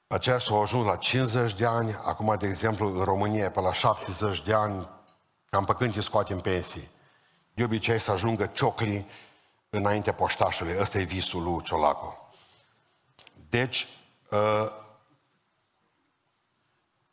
[0.09, 4.43] Aceea s-au ajuns la 50 de ani, acum, de exemplu, în România, pe la 70
[4.43, 4.89] de ani,
[5.51, 6.91] cam pe când îi scoatem pensii.
[7.55, 9.07] De obicei să ajungă cioclii
[9.71, 10.77] înaintea poștașului.
[10.81, 12.33] Ăsta e visul lui Ciolacu.
[13.51, 13.89] Deci,
[14.31, 14.71] uh,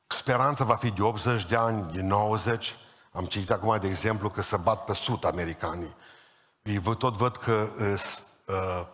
[0.07, 2.75] speranța va fi de 80 de ani, de 90.
[3.11, 5.95] Am citit acum, de exemplu, că se bat pe sud americanii.
[6.61, 7.67] Ei tot văd că
[8.47, 8.87] uh,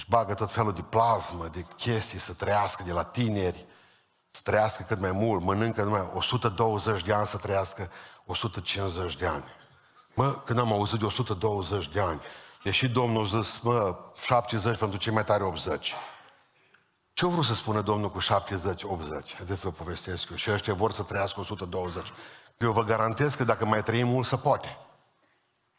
[0.00, 3.66] își bagă tot felul de plasmă, de chestii, să trăiască de la tineri,
[4.30, 7.90] să trăiască cât mai mult, mănâncă numai 120 de ani să trăiască
[8.26, 9.44] 150 de ani.
[10.14, 12.20] Mă, când am auzit de 120 de ani,
[12.62, 15.94] deși Domnul a zis, mă, 70 pentru cei mai tare 80.
[17.12, 18.24] Ce vreau să spună Domnul cu 70-80?
[19.36, 20.36] Haideți să vă povestesc eu.
[20.36, 22.12] Și ăștia vor să trăiască 120.
[22.58, 24.78] Eu vă garantez că dacă mai trăim mult, se poate.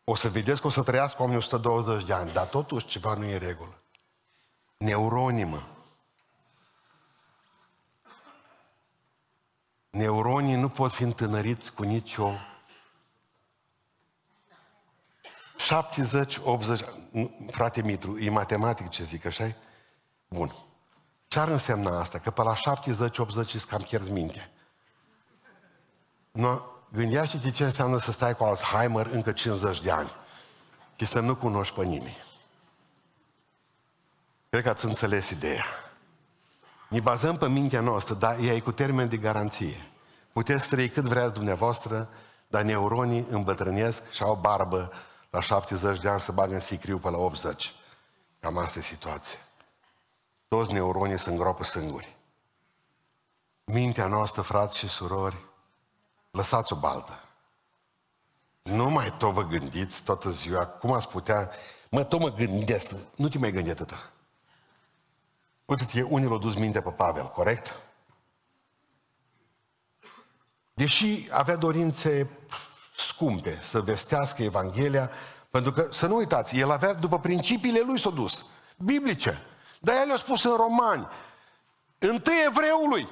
[0.03, 3.25] O să vedeți că o să trăiască oamenii 120 de ani, dar totuși ceva nu
[3.25, 3.80] e regulă.
[4.81, 5.61] Neuronii, mă.
[9.89, 12.31] Neuronii nu pot fi întânăriți cu nicio
[15.57, 16.81] 70, 80,
[17.51, 19.55] frate Mitru, e matematic ce zic, așa
[20.27, 20.55] Bun.
[21.27, 22.19] Ce ar însemna asta?
[22.19, 22.59] Că pe la 70-80
[23.35, 24.49] îți cam pierzi mintea.
[26.31, 30.11] No, gândește-te ce înseamnă să stai cu Alzheimer încă 50 de ani
[30.95, 32.30] și să nu cunoști pe nimeni.
[34.51, 35.65] Cred că ați înțeles ideea.
[36.89, 39.87] Ne bazăm pe mintea noastră, dar ea e cu termen de garanție.
[40.31, 42.09] Puteți trăi cât vreați dumneavoastră,
[42.47, 44.91] dar neuronii îmbătrânesc și au barbă
[45.29, 47.73] la 70 de ani să bagă în sicriu pe la 80.
[48.39, 49.39] Cam asta e situația
[50.55, 52.15] toți neuronii se îngropă singuri.
[53.63, 55.37] Mintea noastră, frați și surori,
[56.31, 57.19] lăsați-o baltă.
[58.63, 61.51] Nu mai tot vă gândiți toată ziua, cum ați putea...
[61.89, 64.11] Mă, tot mă gândesc, nu te mai gândi atâta.
[65.71, 67.81] Uite-te, unii l-au dus minte pe Pavel, corect?
[70.73, 72.29] Deși avea dorințe
[72.97, 75.12] scumpe să vestească Evanghelia,
[75.49, 78.45] pentru că, să nu uitați, el avea, după principiile lui s-a dus,
[78.77, 79.41] biblice.
[79.79, 81.07] Dar el le-a spus în romani,
[81.97, 83.10] întâi evreului,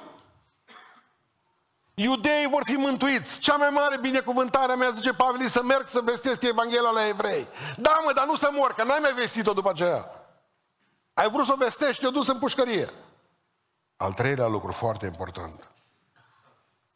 [1.94, 3.38] Iudeii vor fi mântuiți.
[3.38, 7.46] Cea mai mare binecuvântare mea, zice Pavel, să merg să vestesc Evanghelia la evrei.
[7.76, 10.19] Da, mă, dar nu să mor, că n-ai mai vestit-o după aceea.
[11.14, 12.88] Ai vrut să o vestești, te-o dus în pușcărie.
[13.96, 15.70] Al treilea lucru foarte important.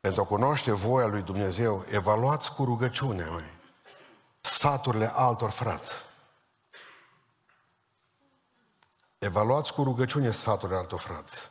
[0.00, 3.62] Pentru a cunoaște voia lui Dumnezeu, evaluați cu rugăciune, mai
[4.40, 5.92] sfaturile altor frați.
[9.18, 11.50] Evaluați cu rugăciune sfaturile altor frați.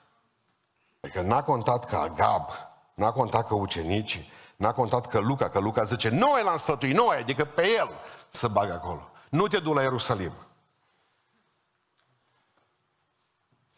[1.01, 2.49] Adică n-a contat ca Agab,
[2.93, 7.17] n-a contat că ucenicii, n-a contat că Luca, că Luca zice, noi l-am sfătuit, noi,
[7.17, 7.89] adică pe el
[8.29, 9.09] să bagă acolo.
[9.29, 10.33] Nu te du la Ierusalim.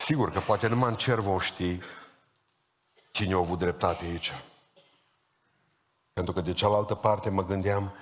[0.06, 1.80] Sigur că poate numai în cer vom ști
[3.12, 4.34] cine a avut dreptate aici.
[6.14, 7.94] Pentru că de cealaltă parte mă gândeam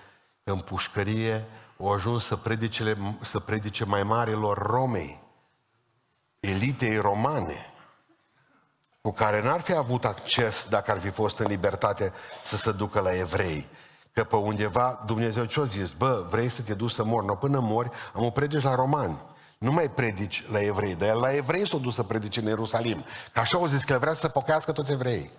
[0.44, 1.46] că în pușcărie
[1.80, 5.24] au ajuns să, predicele, să predice mai marilor Romei,
[6.40, 7.74] elitei romane,
[9.02, 13.00] cu care n-ar fi avut acces dacă ar fi fost în libertate să se ducă
[13.00, 13.68] la evrei.
[14.12, 15.92] Că pe undeva Dumnezeu ce-a zis?
[15.92, 17.26] Bă, vrei să te duci să mori?
[17.26, 19.32] Nu, până mori, am o predici la romani.
[19.64, 23.06] Nu mai predici la evrei, dar la evrei s-a dus să predice în Ierusalim.
[23.34, 25.32] Că așa au zis că vrea să pocăiască toți evreii.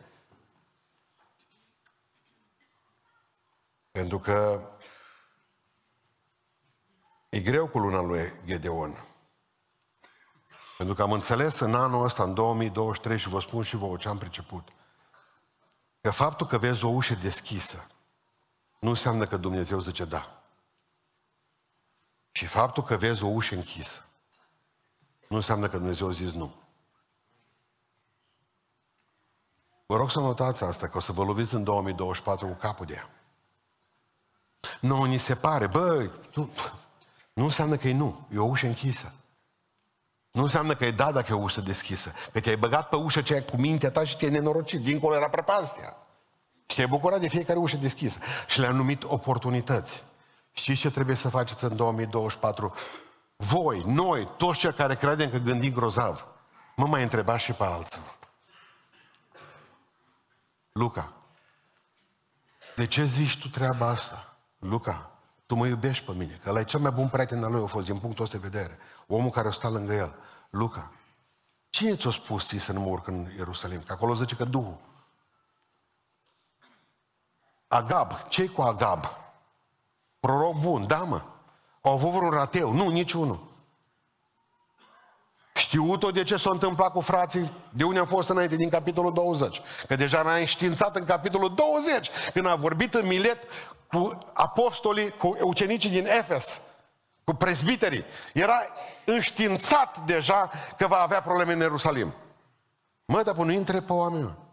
[3.91, 4.69] Pentru că
[7.29, 9.05] e greu cu luna lui Gedeon.
[10.77, 14.09] Pentru că am înțeles în anul ăsta, în 2023, și vă spun și vouă ce
[14.09, 14.69] am priceput,
[16.01, 17.87] că faptul că vezi o ușă deschisă
[18.79, 20.43] nu înseamnă că Dumnezeu zice da.
[22.33, 24.09] Și faptul că vezi o ușă închisă
[25.29, 26.55] nu înseamnă că Dumnezeu a zis nu.
[29.87, 32.95] Vă rog să notați asta, că o să vă loviți în 2024 cu capul de
[32.95, 33.11] ea.
[34.81, 36.51] Nu, ni se pare, bă, nu,
[37.33, 39.13] nu înseamnă că e nu, e o ușă închisă.
[40.31, 42.13] Nu înseamnă că e da dacă e o ușă deschisă.
[42.33, 44.81] Că te-ai băgat pe ușă aceea cu mintea ta și te-ai nenorocit.
[44.81, 45.97] Dincolo era prăpastia.
[46.67, 48.19] Și te-ai bucurat de fiecare ușă deschisă.
[48.47, 50.05] Și le-am numit oportunități.
[50.53, 52.75] Știți ce trebuie să faceți în 2024?
[53.37, 56.27] Voi, noi, toți cei care credem că gândim grozav,
[56.77, 58.03] mă mai întrebați și pe alții.
[60.73, 61.13] Luca,
[62.77, 64.37] de ce zici tu treaba asta?
[64.59, 65.11] Luca,
[65.47, 67.67] tu mă iubești pe mine, că ăla e cel mai bun prieten al lui a
[67.67, 68.79] fost din punctul ăsta de vedere.
[69.07, 70.15] Omul care o sta lângă el.
[70.51, 70.93] Luca,
[71.71, 73.83] cine ți-a spus ție să nu mă urc în Ierusalim?
[73.83, 74.81] Că acolo zice că Duhul.
[77.69, 79.05] Agab, ce cu Agab?
[80.21, 81.23] Proroc bun, da mă.
[81.85, 82.73] Au avut vreun rateu?
[82.73, 83.53] Nu, niciunul.
[85.55, 87.53] Știut-o de ce s-a întâmplat cu frații?
[87.71, 89.61] De unde am fost înainte, din capitolul 20.
[89.89, 93.39] Că deja n-a înștiințat în capitolul 20, când a vorbit în Milet
[93.87, 96.61] cu apostolii, cu ucenicii din Efes,
[97.25, 98.05] cu prezbiterii.
[98.33, 98.67] Era
[99.05, 102.15] înștiințat deja că va avea probleme în Ierusalim.
[103.05, 104.44] Mă, dar nu intre pe oameni.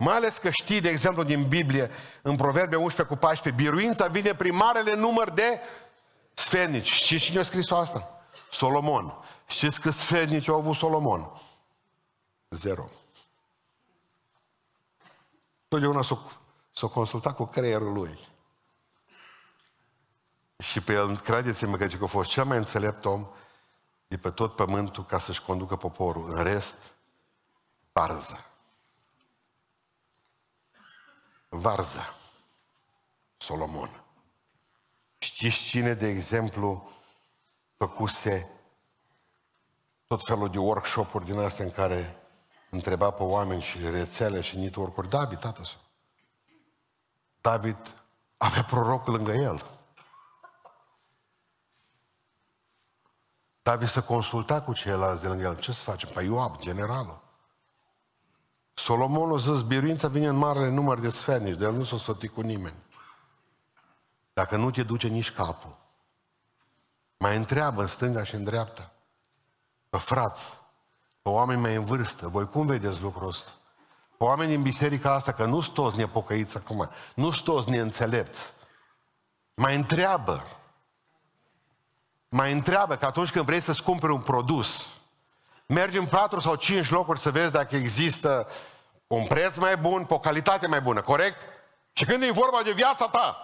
[0.00, 1.90] Mai ales că știi, de exemplu, din Biblie,
[2.22, 5.60] în Proverbe 11 cu 14, biruința vine prin marele număr de
[6.34, 6.92] sfenici.
[6.92, 8.22] Știți cine a scris asta?
[8.50, 9.14] Solomon.
[9.46, 11.40] Știți că sfenici au avut Solomon?
[12.48, 12.90] Zero.
[15.68, 16.18] Totdeauna s-o,
[16.72, 18.18] s-o consultat cu creierul lui.
[20.58, 23.26] Și pe el, credeți-mă că a fost cel mai înțelept om
[24.08, 26.36] de pe tot pământul ca să-și conducă poporul.
[26.36, 26.76] În rest,
[27.92, 28.47] varză.
[31.48, 32.02] Varză.
[33.36, 34.04] Solomon.
[35.18, 36.90] Știți cine, de exemplu,
[37.76, 38.50] făcuse
[40.06, 42.16] tot felul de workshop-uri din astea în care
[42.70, 45.08] întreba pe oameni și rețele și network-uri?
[45.08, 45.80] David, tată său.
[47.40, 47.76] David
[48.36, 49.80] avea prorocul lângă el.
[53.62, 55.58] David să consulta cu ceilalți de lângă el.
[55.58, 56.10] Ce să facem?
[56.12, 57.27] Păi Ioab, generalul.
[58.78, 62.32] Solomon a zis, biruința vine în marele număr de sfenici, de el nu s-o sfătit
[62.32, 62.82] cu nimeni.
[64.32, 65.76] Dacă nu te duce nici capul.
[67.16, 68.92] Mai întreabă în stânga și în dreapta.
[69.90, 70.58] Pe frați,
[71.22, 73.50] pe oameni mai în vârstă, voi cum vedeți lucrul ăsta?
[74.16, 78.52] Pe oameni din biserica asta, că nu sunt toți nepocăiți acum, nu sunt toți neînțelepți.
[79.54, 80.42] Mai întreabă.
[82.28, 84.97] Mai întreabă că atunci când vrei să-ți cumperi un produs,
[85.68, 88.48] mergi în patru sau cinci locuri să vezi dacă există
[89.06, 91.36] un preț mai bun, pe o calitate mai bună, corect?
[91.92, 93.36] Și când e vorba de viața ta,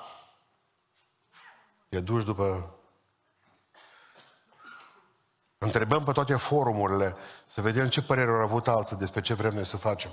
[1.88, 2.74] te duci după...
[5.58, 7.16] Întrebăm pe toate forumurile
[7.46, 10.10] să vedem ce părere au avut alții despre ce vrem noi să facem.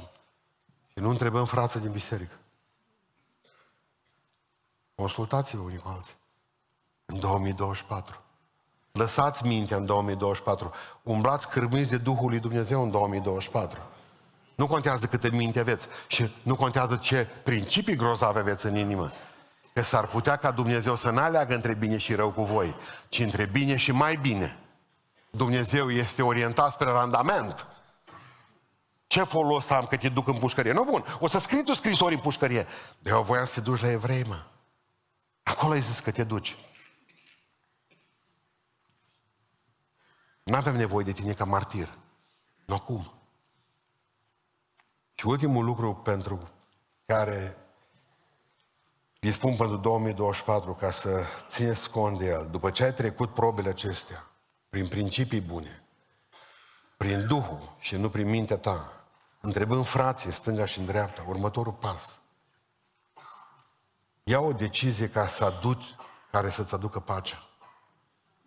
[0.87, 2.35] Și nu întrebăm frață din biserică.
[4.95, 6.15] Consultați-vă unii cu alții.
[7.05, 8.23] În 2024.
[8.91, 10.71] Lăsați mintea în 2024.
[11.03, 13.79] Umblați cârmiți de Duhul lui Dumnezeu în 2024.
[14.55, 19.11] Nu contează câte minte aveți și nu contează ce principii grozave aveți în inimă.
[19.73, 22.75] Că s-ar putea ca Dumnezeu să nu aleagă între bine și rău cu voi,
[23.09, 24.57] ci între bine și mai bine.
[25.29, 27.65] Dumnezeu este orientat spre randament.
[29.07, 30.71] Ce folos am că te duc în pușcărie?
[30.71, 32.67] Nu bun, o să scrii tu scrisori în pușcărie.
[32.99, 34.37] De eu voiam să te duci la evrei, mă.
[35.43, 36.57] Acolo ai zis că te duci.
[40.43, 41.97] Nu avem nevoie de tine ca martir.
[42.65, 43.13] Nu acum.
[45.13, 46.49] Și ultimul lucru pentru
[47.05, 47.57] care
[49.19, 53.69] îi spun pentru 2024 ca să țineți cont de el, după ce ai trecut probele
[53.69, 54.31] acestea,
[54.69, 55.83] prin principii bune,
[56.97, 59.05] prin Duhul și nu prin mintea ta,
[59.41, 62.19] întrebând frații stânga și în dreapta, următorul pas.
[64.23, 65.95] Ia o decizie ca să aduci,
[66.31, 67.47] care să-ți aducă pacea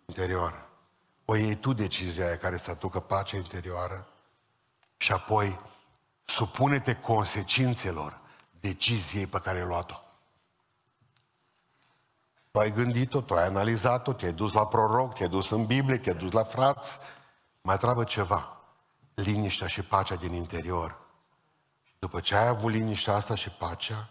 [0.05, 0.64] interioară.
[1.25, 4.07] O iei tu decizia aia care să aducă pacea interioară
[4.97, 5.59] și apoi
[6.25, 8.19] supune-te consecințelor
[8.59, 9.95] deciziei pe care ai luat-o.
[12.51, 16.15] Tu ai gândit-o, tu ai analizat-o, te-ai dus la proroc, te-ai dus în Biblie, te-ai
[16.15, 16.99] dus la frați.
[17.61, 18.61] Mai treabă ceva.
[19.13, 20.99] Liniștea și pacea din interior.
[21.99, 24.09] După ce ai avut liniștea asta și pacea,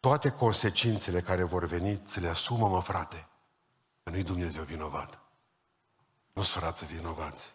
[0.00, 3.28] toate consecințele care vor veni, ți le asumă, mă, frate.
[4.02, 5.23] Că nu-i Dumnezeu vinovat.
[6.34, 7.54] Nu-s frață vinovați.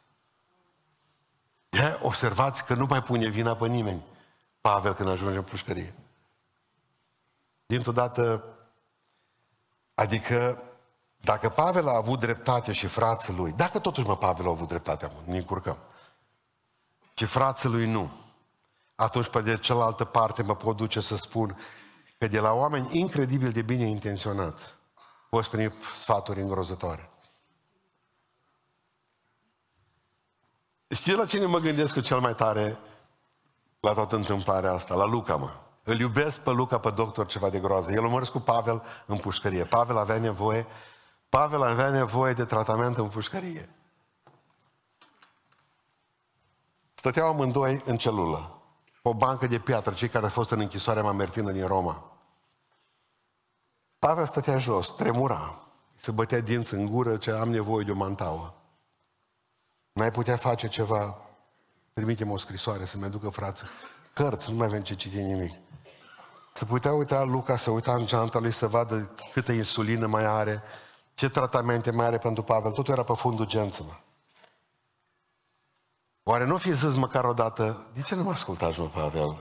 [1.70, 4.04] De observați că nu mai pune vina pe nimeni.
[4.62, 5.96] Pavel când ajunge în pușcărie.
[7.66, 8.44] Dintr-o dată,
[9.94, 10.64] adică
[11.18, 15.12] dacă Pavel a avut dreptate și frații lui, dacă totuși mă Pavel a avut dreptate,
[15.26, 15.78] ne încurcăm,
[17.14, 18.12] și frații lui nu,
[18.96, 21.58] atunci pe de cealaltă parte mă pot duce să spun
[22.18, 24.76] că de la oameni incredibil de bine intenționați
[25.30, 27.10] poți primi sfaturi îngrozătoare.
[30.90, 32.78] Știi la cine mă gândesc cu cel mai tare
[33.80, 34.96] la toată întâmplarea asta?
[34.96, 35.50] La Luca, mă.
[35.84, 37.92] Îl iubesc pe Luca, pe doctor, ceva de groază.
[37.92, 39.64] El a cu Pavel în pușcărie.
[39.64, 40.68] Pavel avea nevoie,
[41.30, 43.70] Pavel avea nevoie de tratament în pușcărie.
[46.94, 48.62] Stăteau amândoi în celulă,
[49.02, 52.12] pe o bancă de piatră, cei care au fost în închisoarea Mamertină din Roma.
[54.00, 58.59] Pavel stătea jos, tremura, se bătea dinți în gură, ce am nevoie de o mantauă.
[60.00, 61.18] N-ai putea face ceva?
[61.94, 63.70] Trimitem o scrisoare să-mi aducă frață.
[64.14, 65.54] Cărți, nu mai avem ce citi nimic.
[66.54, 70.62] Să putea uita Luca, să uita în geanta lui, să vadă câtă insulină mai are,
[71.14, 72.72] ce tratamente mai are pentru Pavel.
[72.72, 73.94] Totul era pe fundul gență, mă.
[76.24, 79.38] Oare nu fi zis măcar o dată, de ce nu mă ascultați, mă, Pavel?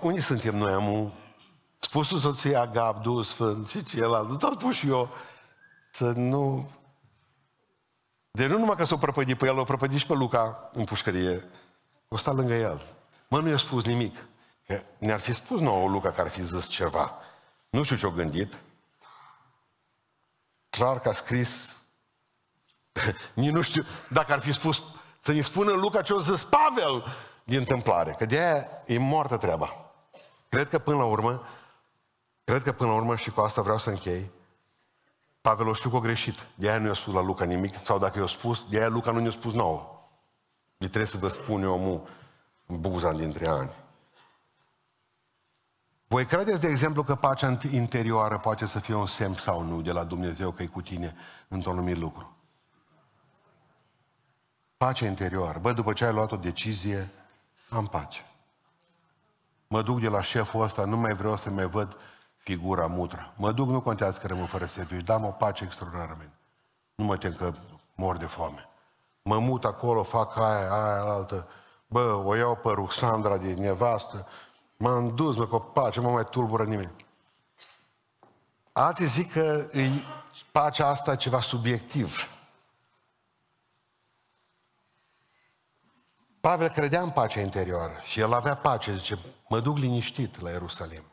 [0.00, 0.72] Unde suntem noi?
[0.72, 1.12] Am
[1.78, 4.28] spus soția Gab, Duhul Sfânt și celălalt.
[4.28, 5.08] Nu tot spus și eu
[5.90, 6.70] să nu
[8.34, 11.44] de nu numai că s-o prăpădit pe el, o prăpădit și pe Luca în pușcărie.
[12.08, 12.82] O sta lângă el.
[13.28, 14.26] Mă, nu i-a spus nimic.
[14.66, 17.14] Că ne-ar fi spus nouă Luca că ar fi zis ceva.
[17.70, 18.60] Nu știu ce-o gândit.
[20.70, 21.82] Clar că a scris...
[23.34, 24.82] Nici nu știu dacă ar fi spus
[25.20, 27.04] să-i spună Luca ce-o zis Pavel
[27.44, 28.14] din întâmplare.
[28.18, 29.92] Că de aia e moartă treaba.
[30.48, 31.46] Cred că până la urmă,
[32.44, 34.30] cred că până la urmă și cu asta vreau să închei,
[35.42, 36.34] Pavel o știu că a greșit.
[36.54, 39.10] De aia nu i-a spus la Luca nimic, sau dacă i-a spus, de aia Luca
[39.10, 40.08] nu i-a spus nouă.
[40.78, 42.08] Mi trebuie să vă spun eu omul
[42.66, 43.70] în buza dintre ani.
[46.06, 49.92] Voi credeți, de exemplu, că pacea interioară poate să fie un semn sau nu de
[49.92, 51.14] la Dumnezeu că e cu tine
[51.48, 52.36] într-un anumit lucru?
[54.76, 55.58] Pacea interioară.
[55.58, 57.10] Bă, după ce ai luat o decizie,
[57.68, 58.26] am pace.
[59.66, 61.96] Mă duc de la șeful ăsta, nu mai vreau să mai văd
[62.42, 63.32] figura mutra.
[63.36, 66.16] Mă duc, nu contează că rămân fără serviciu, dar am o pace extraordinară.
[66.18, 66.32] Mine.
[66.94, 67.52] Nu mă tem că
[67.94, 68.68] mor de foame.
[69.22, 71.48] Mă mut acolo, fac aia, aia, altă.
[71.86, 74.26] Bă, o iau pe Ruxandra de nevastă,
[74.76, 77.06] m-am dus, mă, cu pace, nu mă mai tulbură nimeni.
[78.72, 79.88] Alții zic că e,
[80.52, 82.28] pacea asta e ceva subiectiv.
[86.40, 89.18] Pavel credea în pacea interioară și el avea pace, zice,
[89.48, 91.11] mă duc liniștit la Ierusalim.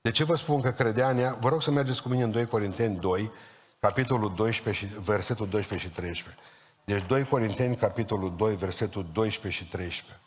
[0.00, 1.36] De ce vă spun că credea în ea?
[1.40, 3.30] Vă rog să mergeți cu mine în 2 Corinteni 2,
[3.78, 6.42] capitolul 12 și versetul 12 și 13.
[6.84, 10.20] Deci 2 Corinteni, capitolul 2, versetul 12 și 13.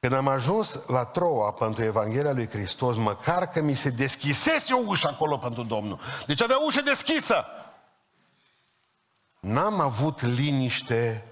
[0.00, 4.82] Când am ajuns la Troa pentru Evanghelia lui Hristos, măcar că mi se deschisese o
[4.86, 6.00] ușă acolo pentru Domnul.
[6.26, 7.44] Deci avea ușă deschisă.
[9.40, 11.24] N-am avut liniște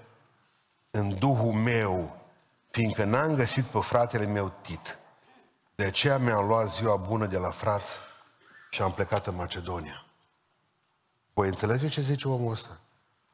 [0.91, 2.17] în Duhul meu,
[2.71, 4.97] fiindcă n-am găsit pe fratele meu Tit.
[5.75, 7.91] De aceea mi-am luat ziua bună de la frați
[8.69, 10.05] și am plecat în Macedonia.
[11.33, 12.79] Voi înțelege ce zice omul ăsta?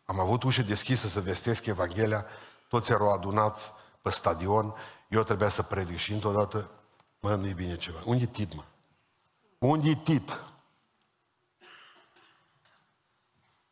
[0.05, 2.25] Am avut ușă deschisă să vestesc Evanghelia,
[2.67, 3.71] toți erau adunați
[4.01, 4.75] pe stadion,
[5.09, 6.69] eu trebuia să predic și într-o dată,
[7.19, 7.99] mă, nu-i bine ceva.
[8.05, 8.63] Unde e Tit, mă?
[9.57, 10.39] Unde e Tit?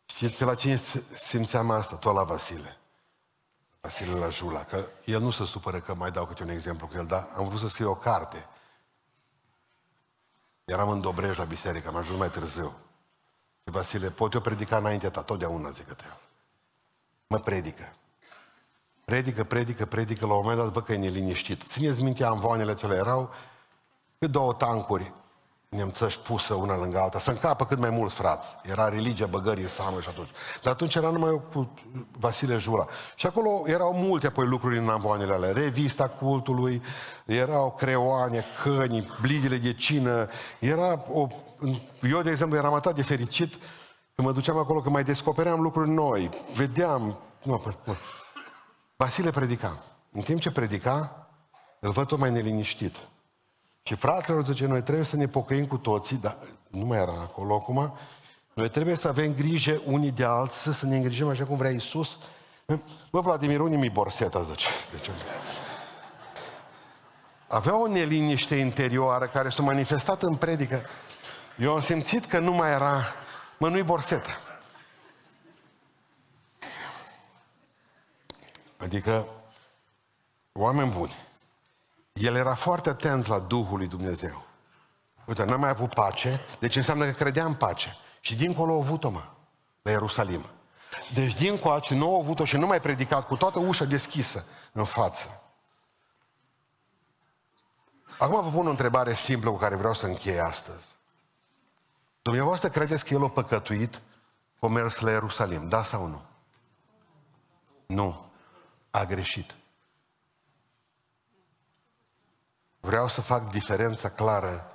[0.06, 0.78] Știți la cine
[1.16, 1.96] simțeam asta?
[1.96, 2.78] Tot la Vasile.
[3.82, 4.64] Vasile la Jula.
[4.64, 7.48] Că el nu se supără că mai dau câte un exemplu cu el, dar am
[7.48, 8.50] vrut să scriu o carte.
[10.68, 12.76] Eram în Dobrej la biserică, am ajuns mai târziu.
[13.64, 16.04] Și Vasile, pot eu predica înaintea ta, totdeauna, zică te
[17.28, 17.94] Mă predică.
[19.06, 21.64] Predică, predică, predică, la un moment dat văd că e neliniștit.
[21.64, 23.34] Țineți minte, amvoanele cele erau
[24.20, 25.14] cât două tancuri
[25.70, 28.56] nemțăși pusă una lângă alta, să încapă cât mai mulți frați.
[28.64, 30.30] Era religia băgării seamă și atunci.
[30.64, 31.74] Dar atunci era numai eu cu
[32.12, 32.88] Vasile Jura.
[33.16, 35.52] Și acolo erau multe apoi lucruri în amvoanele alea.
[35.52, 36.82] Revista cultului,
[37.26, 40.30] erau creoane, căni, blidile de cină.
[40.60, 41.28] Era o...
[42.02, 43.54] Eu, de exemplu, eram atât de fericit
[44.16, 46.30] că mă duceam acolo, că mai descopeream lucruri noi.
[46.56, 47.18] Vedeam...
[47.44, 47.96] Nu, nu.
[48.96, 49.84] Vasile predica.
[50.12, 51.28] În timp ce predica,
[51.80, 52.96] îl văd tot mai neliniștit.
[53.88, 57.56] Și fratele zice, noi trebuie să ne pocăim cu toții, dar nu mai era acolo
[57.56, 57.98] acum,
[58.54, 62.20] noi trebuie să avem grijă unii de alții, să ne îngrijim așa cum vrea Iisus.
[63.12, 64.68] Bă, Vladimir, unii mi borseta, zice.
[64.92, 65.10] Deci,
[67.48, 70.82] avea o neliniște interioară care s-a manifestat în predică.
[71.58, 73.04] Eu am simțit că nu mai era,
[73.58, 74.40] mă, nu-i borseta.
[78.78, 79.28] Adică,
[80.52, 81.27] oameni buni,
[82.20, 84.46] el era foarte atent la Duhul lui Dumnezeu.
[85.26, 87.98] Uite, n-a mai avut pace, deci înseamnă că credea în pace.
[88.20, 89.24] Și dincolo a avut-o, mă,
[89.82, 90.46] la Ierusalim.
[91.14, 95.42] Deci dincoace nu a avut-o și nu mai predicat cu toată ușa deschisă în față.
[98.18, 100.96] Acum vă pun o întrebare simplă cu care vreau să închei astăzi.
[102.22, 104.02] Dumneavoastră credeți că el a păcătuit
[104.60, 106.22] cu mers la Ierusalim, da sau nu?
[107.86, 108.32] Nu
[108.92, 109.56] a greșit.
[112.80, 114.72] Vreau să fac diferența clară.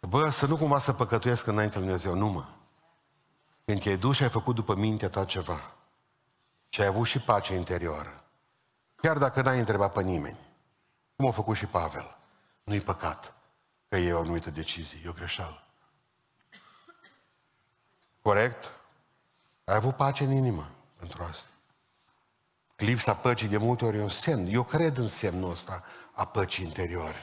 [0.00, 2.44] Bă, să nu cumva să păcătuiesc înainte Lui Dumnezeu, nu mă.
[3.64, 5.74] Când te-ai dus și ai făcut după mintea ta ceva
[6.68, 8.24] și ai avut și pace interioară,
[8.96, 10.38] chiar dacă n-ai întrebat pe nimeni,
[11.16, 12.16] cum a făcut și Pavel,
[12.64, 13.34] nu-i păcat
[13.88, 15.62] că e o anumită decizie, e o greșeală.
[18.22, 18.64] Corect?
[19.64, 21.48] Ai avut pace în inimă pentru asta.
[22.76, 24.46] Lipsa păcii de multe ori e un semn.
[24.46, 25.84] Eu cred în semnul ăsta
[26.14, 27.16] a păcii interioare.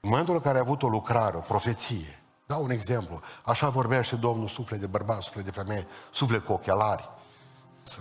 [0.00, 4.02] În momentul în care ai avut o lucrare, o profeție, dau un exemplu, așa vorbea
[4.02, 7.08] și Domnul suflet de bărbat, suflet de femeie, suflet cu ochelari.
[7.82, 7.98] Să...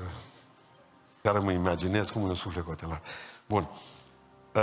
[1.22, 3.02] Chiar mă imaginez cum e un suflet cu ochelari.
[3.46, 3.70] Bun.
[4.56, 4.62] Uh,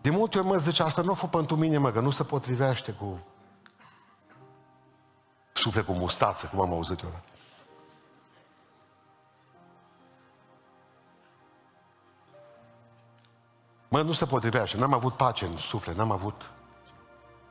[0.00, 2.24] de multe ori mă zice, asta nu a fost pentru mine, mă, că nu se
[2.24, 3.26] potrivește cu
[5.52, 7.20] suflet cu mustață, cum am auzit eu.
[13.94, 16.50] Mă, nu se potrivea așa, n-am avut pace în suflet, n-am avut.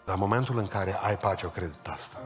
[0.05, 2.17] Dar în momentul în care ai pace, o cred asta.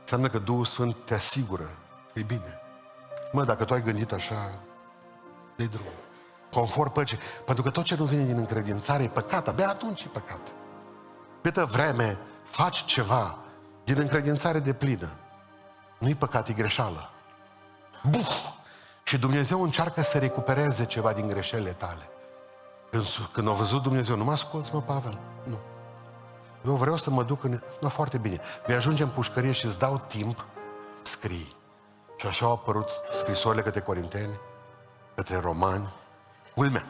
[0.00, 1.68] Înseamnă că Duhul Sfânt te asigură
[2.12, 2.60] că e bine.
[3.32, 4.60] Mă, dacă tu ai gândit așa,
[5.56, 5.92] de drum.
[6.52, 7.18] Conform păcii.
[7.44, 9.48] Pentru că tot ce nu vine din încredințare e păcat.
[9.48, 10.40] Abia atunci e păcat.
[11.42, 13.38] Câtă vreme faci ceva
[13.84, 15.10] din încredințare de plină,
[15.98, 17.10] nu-i păcat, e greșeală.
[18.10, 18.48] Buf!
[19.02, 22.08] Și Dumnezeu încearcă să recupereze ceva din greșelile tale.
[22.90, 25.18] Când, când a văzut Dumnezeu, nu mă asculți, mă, Pavel?
[25.44, 25.58] Nu.
[26.66, 27.60] Eu vreau să mă duc în...
[27.80, 28.40] Nu, foarte bine.
[28.66, 30.44] Vei ajunge în pușcărie și îți dau timp,
[31.02, 31.56] scrii.
[32.16, 34.40] Și așa au apărut scrisorile către corinteni,
[35.14, 35.92] către romani,
[36.54, 36.84] ulmea,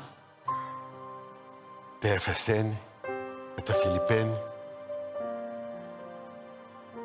[2.00, 2.80] de efeseni,
[3.54, 4.30] către filipeni,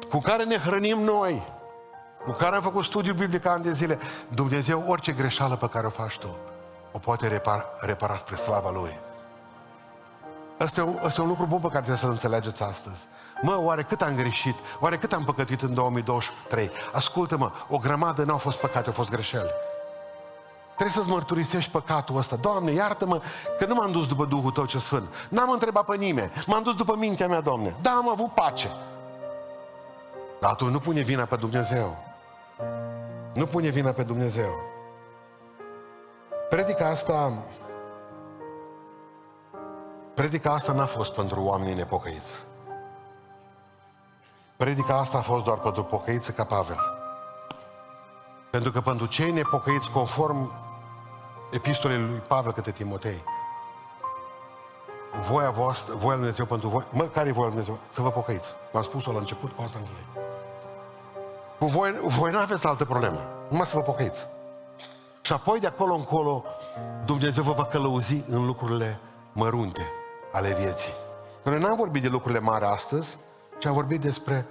[0.10, 1.48] cu care ne hrănim noi,
[2.26, 4.00] cu care am făcut studiu biblic ani de zile.
[4.28, 6.38] Dumnezeu, orice greșeală pe care o faci tu,
[6.96, 9.00] o poate repara, repara spre slava Lui.
[10.58, 13.08] Asta e, un, asta e un lucru bun pe care trebuie să-l înțelegeți astăzi.
[13.42, 14.56] Mă, oare cât am greșit?
[14.80, 16.72] Oare cât am păcătuit în 2023?
[16.94, 19.50] Ascultă-mă, o grămadă n-au fost păcate, au fost greșeli.
[20.74, 22.36] Trebuie să-ți mărturisești păcatul ăsta.
[22.36, 23.22] Doamne, iartă-mă
[23.60, 25.08] că nu m-am dus după Duhul Tău ce Sfânt.
[25.30, 26.32] N-am întrebat pe nimeni.
[26.48, 27.76] M-am dus după mintea mea, Doamne.
[27.82, 28.72] Da, am avut pace.
[30.40, 31.98] Dar tu nu pune vina pe Dumnezeu.
[33.34, 34.74] Nu pune vina pe Dumnezeu.
[36.50, 37.44] Predica asta
[40.14, 42.44] Predica asta n-a fost pentru oamenii nepocăiți.
[44.56, 46.80] Predica asta a fost doar pentru pocăiță ca Pavel.
[48.50, 50.52] Pentru că pentru cei nepocăiți, conform
[51.52, 53.24] epistolei lui Pavel către Timotei,
[55.30, 57.78] voia voastră, voia lui Dumnezeu pentru voi, mă, care e voia lui Dumnezeu?
[57.94, 58.56] Să vă pocăiți.
[58.72, 60.24] V-am spus-o la început, cu asta închei.
[61.60, 63.20] Cu voi, voi nu aveți altă problemă,
[63.50, 64.28] numai să vă pocăiți.
[65.26, 66.44] Și apoi de acolo încolo,
[67.06, 69.00] Dumnezeu vă va călăuzi în lucrurile
[69.34, 69.92] mărunte
[70.32, 70.94] ale vieții.
[71.44, 73.18] Noi n-am vorbit de lucrurile mari astăzi,
[73.58, 74.46] ci am vorbit despre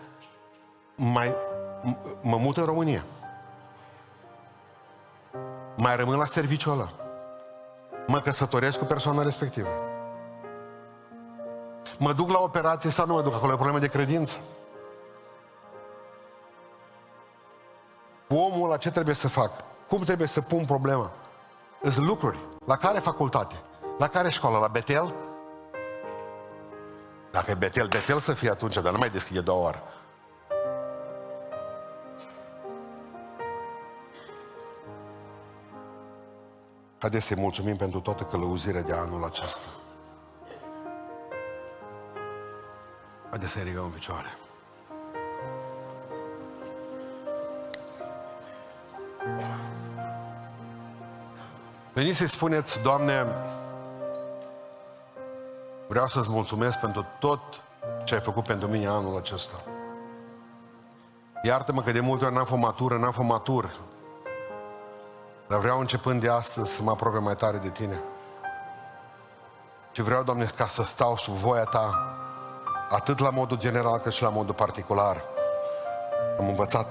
[0.97, 1.35] mai,
[2.23, 3.05] mă mut în România.
[5.77, 6.93] Mai rămân la serviciul ăla.
[8.07, 9.69] Mă căsătoresc cu persoana respectivă.
[11.99, 13.35] Mă duc la operație sau nu mă duc?
[13.35, 14.39] Acolo e o problemă de credință.
[18.29, 19.73] Cu omul ăla ce trebuie să fac?
[19.95, 21.13] Cum trebuie să pun problema?
[21.83, 22.39] Sunt lucruri.
[22.65, 23.63] La care facultate?
[23.99, 24.59] La care școală?
[24.59, 25.15] La Betel?
[27.31, 29.83] Dacă e Betel, Betel să fie atunci, dar nu mai deschide două ori.
[36.99, 39.67] Haideți să-i mulțumim pentru toată călăuzirea de anul acesta.
[43.31, 44.29] Haideți să-i rigăm în picioare.
[51.95, 53.27] Veniți să-i spuneți, Doamne,
[55.89, 57.41] vreau să-ți mulțumesc pentru tot
[58.05, 59.63] ce ai făcut pentru mine anul acesta.
[61.43, 63.77] Iartă-mă că de multe ori n-am fost matură, n-am fost matur.
[65.47, 68.01] Dar vreau începând de astăzi să mă apropie mai tare de Tine.
[69.93, 72.17] Și vreau, Doamne, ca să stau sub voia Ta,
[72.91, 75.23] atât la modul general cât și la modul particular.
[76.39, 76.87] Am învățat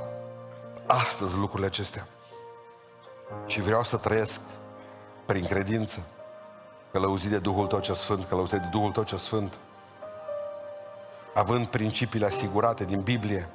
[0.86, 2.08] astăzi lucrurile acestea.
[3.46, 4.42] Și vreau să trăiesc
[5.26, 6.08] prin credință,
[6.92, 9.54] călăuzit de Duhul Tău ce Sfânt, călăuzit de Duhul Tău ce Sfânt,
[11.34, 13.50] având principiile asigurate din Biblie,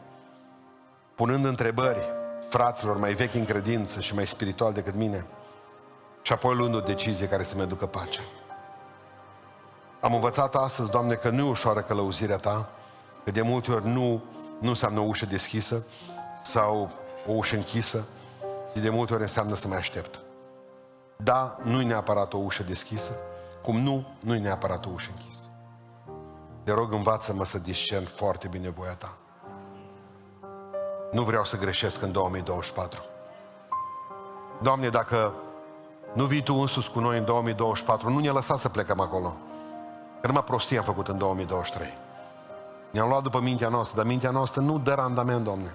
[1.14, 2.00] punând întrebări
[2.48, 5.26] fraților mai vechi în credință și mai spiritual decât mine,
[6.22, 8.22] și apoi luând o decizie care să-mi aducă pacea.
[10.00, 12.68] Am învățat astăzi, Doamne, că nu e ușoară călăuzirea Ta,
[13.24, 14.22] că de multe ori nu,
[14.60, 15.82] nu înseamnă o ușă deschisă
[16.44, 16.90] sau
[17.26, 18.04] o ușă închisă,
[18.74, 20.20] și de multe ori înseamnă să mai aștept.
[21.22, 23.12] Da, nu-i neapărat o ușă deschisă,
[23.62, 25.42] cum nu, nu-i neapărat o ușă închisă.
[26.64, 29.16] Te rog, învață-mă să discern foarte bine voia ta.
[31.12, 33.02] Nu vreau să greșesc în 2024.
[34.62, 35.32] Doamne, dacă
[36.12, 39.36] nu vii Tu însus cu noi în 2024, nu ne lăsa să plecăm acolo.
[40.20, 41.88] Că numai prostie am făcut în 2023.
[42.90, 45.74] Ne-am luat după mintea noastră, dar mintea noastră nu dă randament, Doamne.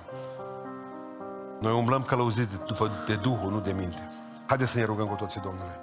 [1.59, 4.12] Noi umblăm călăuziți de, după, de Duhul, nu de minte.
[4.53, 5.82] Haideți să ne rugăm cu toții Domnului.